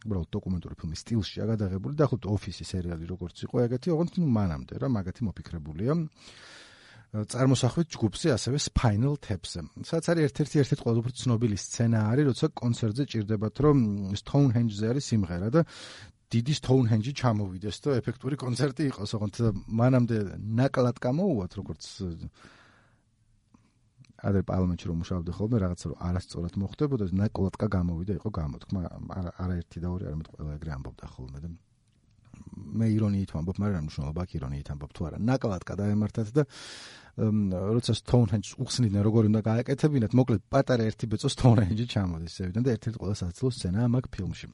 [0.07, 4.73] უბრალოდ დოკუმენტური ფილმის სტილშია გადაღებული და ახლა ოფისი სერიალი როგორც იყო ეგეთი, ოღონდ ნუ მანამდე
[4.80, 5.93] რა, მაგათი მოფიქრებულია.
[7.26, 9.61] წარმოსახვით ჯგუფზე ასევე Spinal Tap-ზე.
[9.82, 13.78] სადაც არის ერთ-ერთი ერთ-ერთი ყველაზე უფრო ცნობილი სცენა არის, როცა კონცერტზე ჭირდებათ, რომ
[14.22, 15.61] Stonehenge-ზე არის სიმღერა და
[16.28, 19.36] დიდი Stonehenge-ი ჩამოვიდეს და ეფექტური კონცერტი იყოს, ოღონდ
[19.72, 20.18] მანამდე
[20.59, 21.84] ნაკლად გამოუვათ, როგორც
[24.18, 28.82] ადრე პარლამენტში რომ მუშაობდი ხოლმე, რაღაცა რომ არასწორად მოხდებოდა, ნაკლადკა გამოვიდა, იყო გამოთქმა,
[29.38, 31.49] არა ერთი და ორი, არამედ ყველა ეგრე ამბობდა ხოლმე და
[32.78, 35.18] მე ირონიით ვამბობ, მაგრამ მნიშვნელობა აქ ირონიით ამბობ თუ არა.
[35.22, 36.43] ნაკლად გადაემართათ და
[37.18, 42.97] როცა Stonehenge უხსნიდნენ როგორ უნდა გააკეთებინათ, მოკლედ პატარა ერთი ბეწო Stonehenge ჩამოდის ზევიდან და ერთ-ერთი
[43.01, 44.47] ყველა საცილო სცენაა მაგ ფილმში.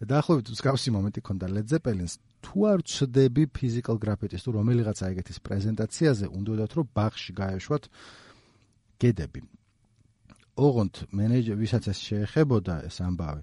[0.00, 2.14] და დაახლოებით მსგავსი მომენტი ქონდა Led Zeppelin-ს.
[2.40, 7.84] თუ არ ვწდები physical graffiti-ს თუ რომელიღაცა ეგეთის პრეზენტაციაზე, უნდათ რომ ბაღში გაეშვათ
[8.96, 9.40] გედები.
[10.56, 13.42] ოღონდ მენეჯერი ვისაც ეს შეეხებოდა ეს ამბავი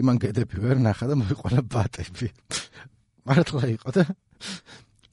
[0.00, 2.32] იმან გედები ვერ ნახა და მოიყოლა ბატები.
[3.28, 4.04] მართლა იყო და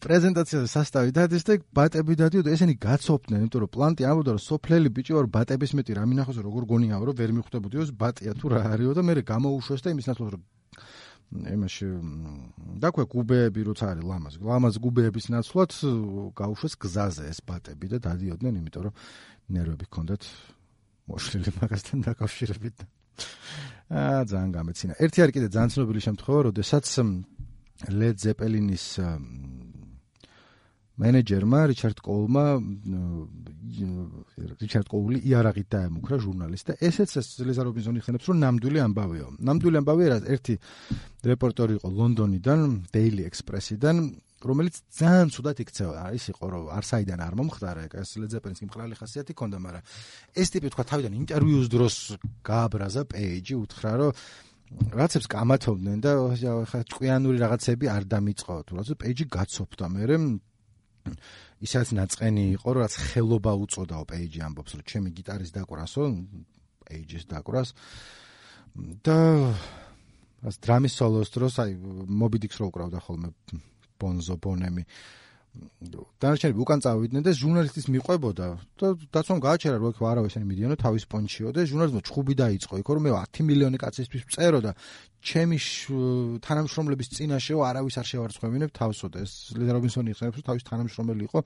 [0.04, 2.50] პრეზენტაციაზე სასტავი დადეს და ბატები დადიოდა.
[2.56, 6.64] ესენი გაცოფდნენ იმიტომ რომ პლანტი ამბობდა რომ სოფლელი ბიჭი ვარ ბატების მეტი რა მინახოს როგორ
[6.72, 10.44] გონიაო რომ ვერ მიხვდებოდიო ბატია თუ რა არისო და მე გამოუშვეს და იმის ნაცვლად რომ
[11.30, 11.86] ემაში
[12.82, 15.72] დაქვე გუბეები როცა არის ლამაზ ლამაზ გუბეების ნაცვლად
[16.40, 18.94] გაუშვეს გზაზე ეს ბატები და დადიოდნენ იმიტომ რომ
[19.54, 20.24] ნერვები ჰქონდათ
[21.10, 22.78] მოშლილი მაგასთან დაკავშირებით
[23.90, 24.94] აა ძალიან გამეცინა.
[25.04, 26.86] ერთი არის კიდე ძალიან ცნობილი შემთხვევა როდესაც
[28.00, 28.86] ლედ ზეპელინის
[31.00, 32.44] მენეჯერმა რიჩარდ კოულმა
[34.60, 39.28] რიჩარდ კოული იარაღით დაემუქრა ჟურნალისტს და ესეც ეს ლეზა რობინსონი ხენებს რომ ნამდვილი ამბავეო.
[39.40, 40.56] ნამდვილი ამბავია რა ერთი
[41.24, 42.60] რეპორტერი იყო ლონდონიდან,
[42.92, 43.96] Daily Express-იდან,
[44.44, 46.04] რომელიც ძალიან ცუდად იქცევა.
[46.20, 49.84] ის იყო რომ არსაიდან არ მომხდარა, ეს ლეძეპენის იმყრალი ხასიათი ქონდა, მაგრამ
[50.36, 51.96] ეს ტიპი თქვა თავიდან ინტერვიუს დროს
[52.44, 54.12] გააბრაზა პეიჯი, უთხრა რომ
[54.70, 56.12] რაღაცებს კამათობდნენ და
[56.70, 60.04] ხა ჭკვიანური რაღაცები არ დამიწყო თუ რა თქმა უნდა პეიჯი გაცოფდა მე
[61.60, 66.04] ისაც ნაწყენი იყო, რაც ხელობა უწოდაო პეიჯი ამბობს, რომ ჩემი გიტარის დაკვრასო,
[66.88, 67.70] პეიჯის დაკვრას
[69.04, 69.20] და
[70.40, 71.72] ას დრამის სოლოს დროს, აი
[72.08, 73.30] მობიდიქს რო უკრავდა ხოლმე
[74.00, 74.86] ბონზო ბონემი.
[76.20, 78.46] დანარჩენები უკან წავიდნენ და ჟურნალისტის მიყვებოდა.
[78.80, 82.74] და დაცვამ გააჩერა რომ ხო არავის არ მიდიანო თავის პონჩიო და ჟურნალისტმა ჩხუბი დაიწყო.
[82.82, 84.72] იქ რომ მე 10 მილიონი კაცისთვის წერო და
[85.20, 85.58] ჩემი
[86.46, 91.40] თანამშრომლების წინაშეო არავის არ შევარცხევინებ თავსო და ეს ლიდა რობინსონი იხსენებს რომ თავის თანამშრომელი იყო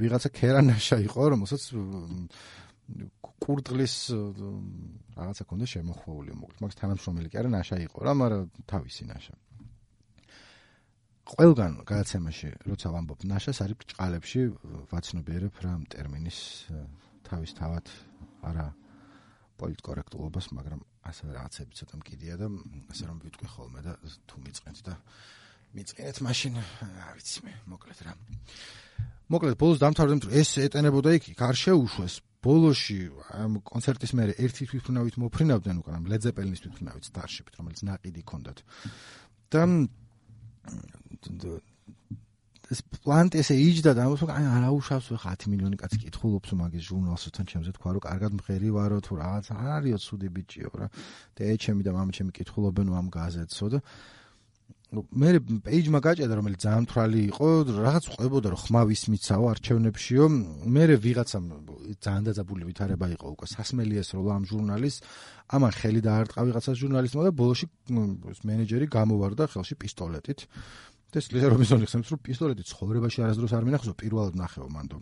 [0.00, 1.62] ვიღაცა ქერანაშა იყო რომელსაც
[3.42, 3.94] კურდღლის
[5.16, 6.58] რაღაცა ქონდა შემოხვეული მოკლედ.
[6.62, 9.34] მაგის თანამშრომელი კი არა ნაშა იყო რა მაგრამ თავისი ნაშა
[11.32, 14.40] ყველგან გადაცემაში როცა ვამბობ ნაშას არის ბჭყალებში
[14.92, 16.38] ვაცნობიერებ რა ტერმინის
[17.24, 17.88] თავის თავად
[18.44, 18.66] არა
[19.62, 22.46] პოლიტკორექტულობას, მაგრამ ასე რაღაცები ცოტა მკიდია და
[22.92, 23.92] ასე რომ ვიტყვი ხოლმე და
[24.28, 24.94] თუ მიწენთ და
[25.72, 26.52] მიწენეთ მაშინ,
[26.98, 28.12] რა ვიცი მე, მოკლედ რა.
[29.32, 32.98] მოკლედ ბოლოს დამთავრდით ეს ეტენებოდა იქ იქ არ შეუშვეს ბოლოში
[33.38, 38.58] ამ კონცერტის მერე ერთი თვითმფრინავით მოფრინავდნენ უკან ამ ლედზეპელინის თვითმფრინავის დარშებით, რომელიც ნაყიდი ჰქონდათ.
[39.52, 39.62] და
[42.72, 47.24] ეს პლანტი ესე იჯდა და ამბობს აი არაუშავს ხა 10 მილიონი კაცი კითხულობს მაგის ჟურნალს
[47.36, 50.86] თან ჩემზე თქვა რომ კარგად მღერი ვარო თუ რაღაც არისო ცუდი ბიჭიო რა.
[51.36, 53.78] და ეჩემი და მამაჩემი კითხულობენ ამ გაზეთსო და
[54.92, 57.48] ну მე პეიჯმა გაჭედა რომელიც ძალიან თრალი იყო
[57.80, 60.24] რაღაც ყვებოდა რომ ხმავის მიცაო არჩევნებშიო.
[60.68, 61.44] მე ვიღაცამ
[61.96, 64.96] ძალიან დაძაბული ვითარება იყო უკვე სასმელიეს რო ამ ჟურნალის
[65.48, 67.66] ამან ხელი დაარტყა ვიღაცას ჟურნალისტმა და ბოლოში
[68.44, 70.40] მენეჯერი გამოვარდა ხელში პისტოლეტით.
[71.12, 74.96] და ეს ლიზა რომისონი ხსენს რომ პისტოლეტი ცხოვრებაში არასდროს არ მინახსო პირველად ნახეო მანდო.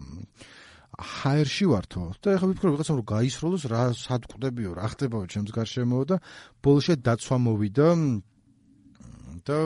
[0.99, 2.03] ჰაერში ვართო.
[2.19, 6.17] და ეხლა ვიფიქრე ვიღაცა რომ გაისროლოს რა სად ყვდებიო რა ხდებაო ჩემს გარშემო და
[6.63, 7.87] ბოლოში დაცვა მოვიდა
[9.47, 9.57] და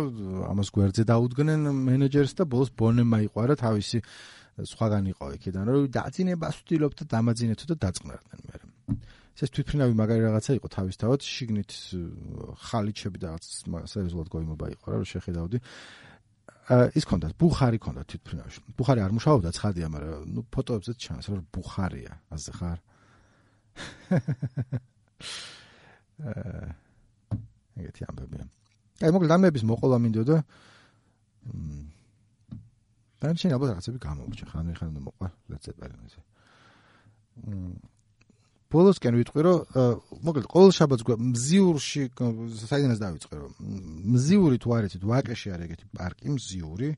[0.51, 3.99] ამას გვერდზე დაუდგნენ მენეჯერს და ბოლოს ბონემა იყარა თავისი
[4.55, 8.57] სხვაგან იყო იქიდან რომ დაძინებას ვთილობთ და დამაძინეთო და დაწყნარდნენ მე.
[9.35, 11.73] ეს თვითფრინავი მაგარი რაღაცა იყო თავისთავად შიგნით
[12.71, 13.45] ხალიჩები და რაღაც
[13.91, 15.59] სერიოზულად გოიმობა იყო რა რომ შეხედავდი.
[16.95, 18.59] ის კონდა ბუხარი კონდა თვითფრინავში.
[18.79, 22.79] ბუხარი არ მუშაობდა ცხადია მაგრამ ნუ ფოტოებზეც ჩანს რომ ბუხარია ასე ხარ.
[26.15, 26.71] აა
[27.75, 28.47] ეგეთი ამბებია
[29.05, 30.37] აი მოკლედ ამების მოყოლა მინდოდა
[31.55, 31.83] მ
[33.21, 36.21] და შენ ალბათ რაღაცები გამოვჭე ხან ხან უნდა მოყვა ლეცეპელინზე
[37.45, 37.93] მ
[38.75, 39.59] ბოლოსკენ ვიტყვი რომ
[40.27, 42.03] მოკლედ ყოველ შაბათს მზიურში
[42.59, 43.53] საიდანაც დავიწყე რომ
[44.15, 46.89] მზიური თუ არ იცით ვაკეში არის ეგეთი პარკი მზიური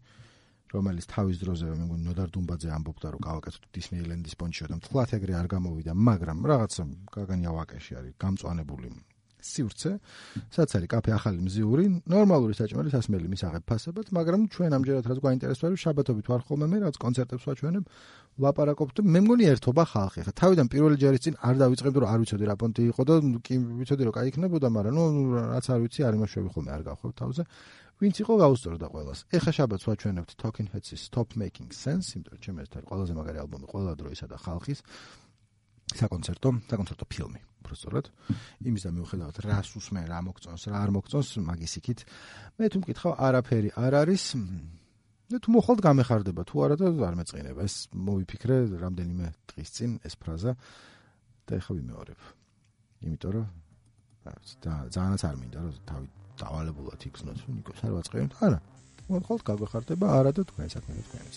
[0.73, 5.35] რომელიც თავის დროზე მე მგონი ნოდარ დუმბაძე ამბობდა რომ გავაკეთოთ დისნეილენდის პონჩიო და მთლათ ეგრე
[5.41, 6.83] არ გამოვიდა მაგრამ რაღაცა
[7.17, 8.89] გაგანია ვაკეში არის გამწვანებული
[9.42, 9.92] სივრცე,
[10.54, 15.82] სადაც არის კაფე ახალი მზიური, ნორმალური საჭმელი სასმელი მისაღებ ფასებად, მაგრამ ჩვენ ამჯერად რაც გვაინტერესებს,
[15.82, 17.84] შაბათობით ვარ ხოლმე მე, რაც კონცერტებს ვაჩვენებ,
[18.38, 20.20] ლაპარაკობთ, მე მგონი ერთობა ხალხი.
[20.30, 23.56] ხა თავიდან პირველი ჯერის წინ არ დავიწყებდი, რომ არ ვიცოდი რა პონტი იყო და კი
[23.82, 25.24] ვიცოდი რომ кай იქნებოდა, მაგრამ ნუ
[25.58, 27.44] რაც არ ვიცი, არ იმაშვები ხოლმე არ გავხებ თავზე.
[28.02, 29.20] ვინც იყო გაუსწორდა ყველას.
[29.30, 33.66] ეხა შაბათს ვაჩვენებთ Talking Heads-ის Stop Making Sense, იმიტომ რომ ჩემს ერთ ყველაზე მაგარი ალბომი
[33.70, 34.80] ყველა დროისა და ხალხის.
[36.02, 38.07] საკონცერტო, საკონცერტო ფილმი, უბრალოდ.
[38.71, 42.01] იმის და მიუხედავად რას უსმენ, რა მოგწონს, რა არ მოგწონს, მაგის იქით.
[42.57, 44.25] მე თუ მკითხავ, არაფერი არ არის.
[45.27, 47.61] და თუ მოხალთ გამეხარდება, თუ არა და არ მეწყინება.
[47.67, 52.21] ეს მოვიფიქრე რამდენიმე დღის წინ ეს ფრაზა და ეხლა ვიმეორებ.
[53.03, 53.47] იმიტომ რომ
[54.63, 56.07] და ძალიანაც არ მინდა რომ თავი
[56.39, 58.33] დავალებულად იქნოს, ნიკოს არ ვაწყევთ.
[58.47, 58.59] არა.
[59.11, 61.37] მოხალთ გამეხარდება, არა და თქვენ საქმე თქვენს.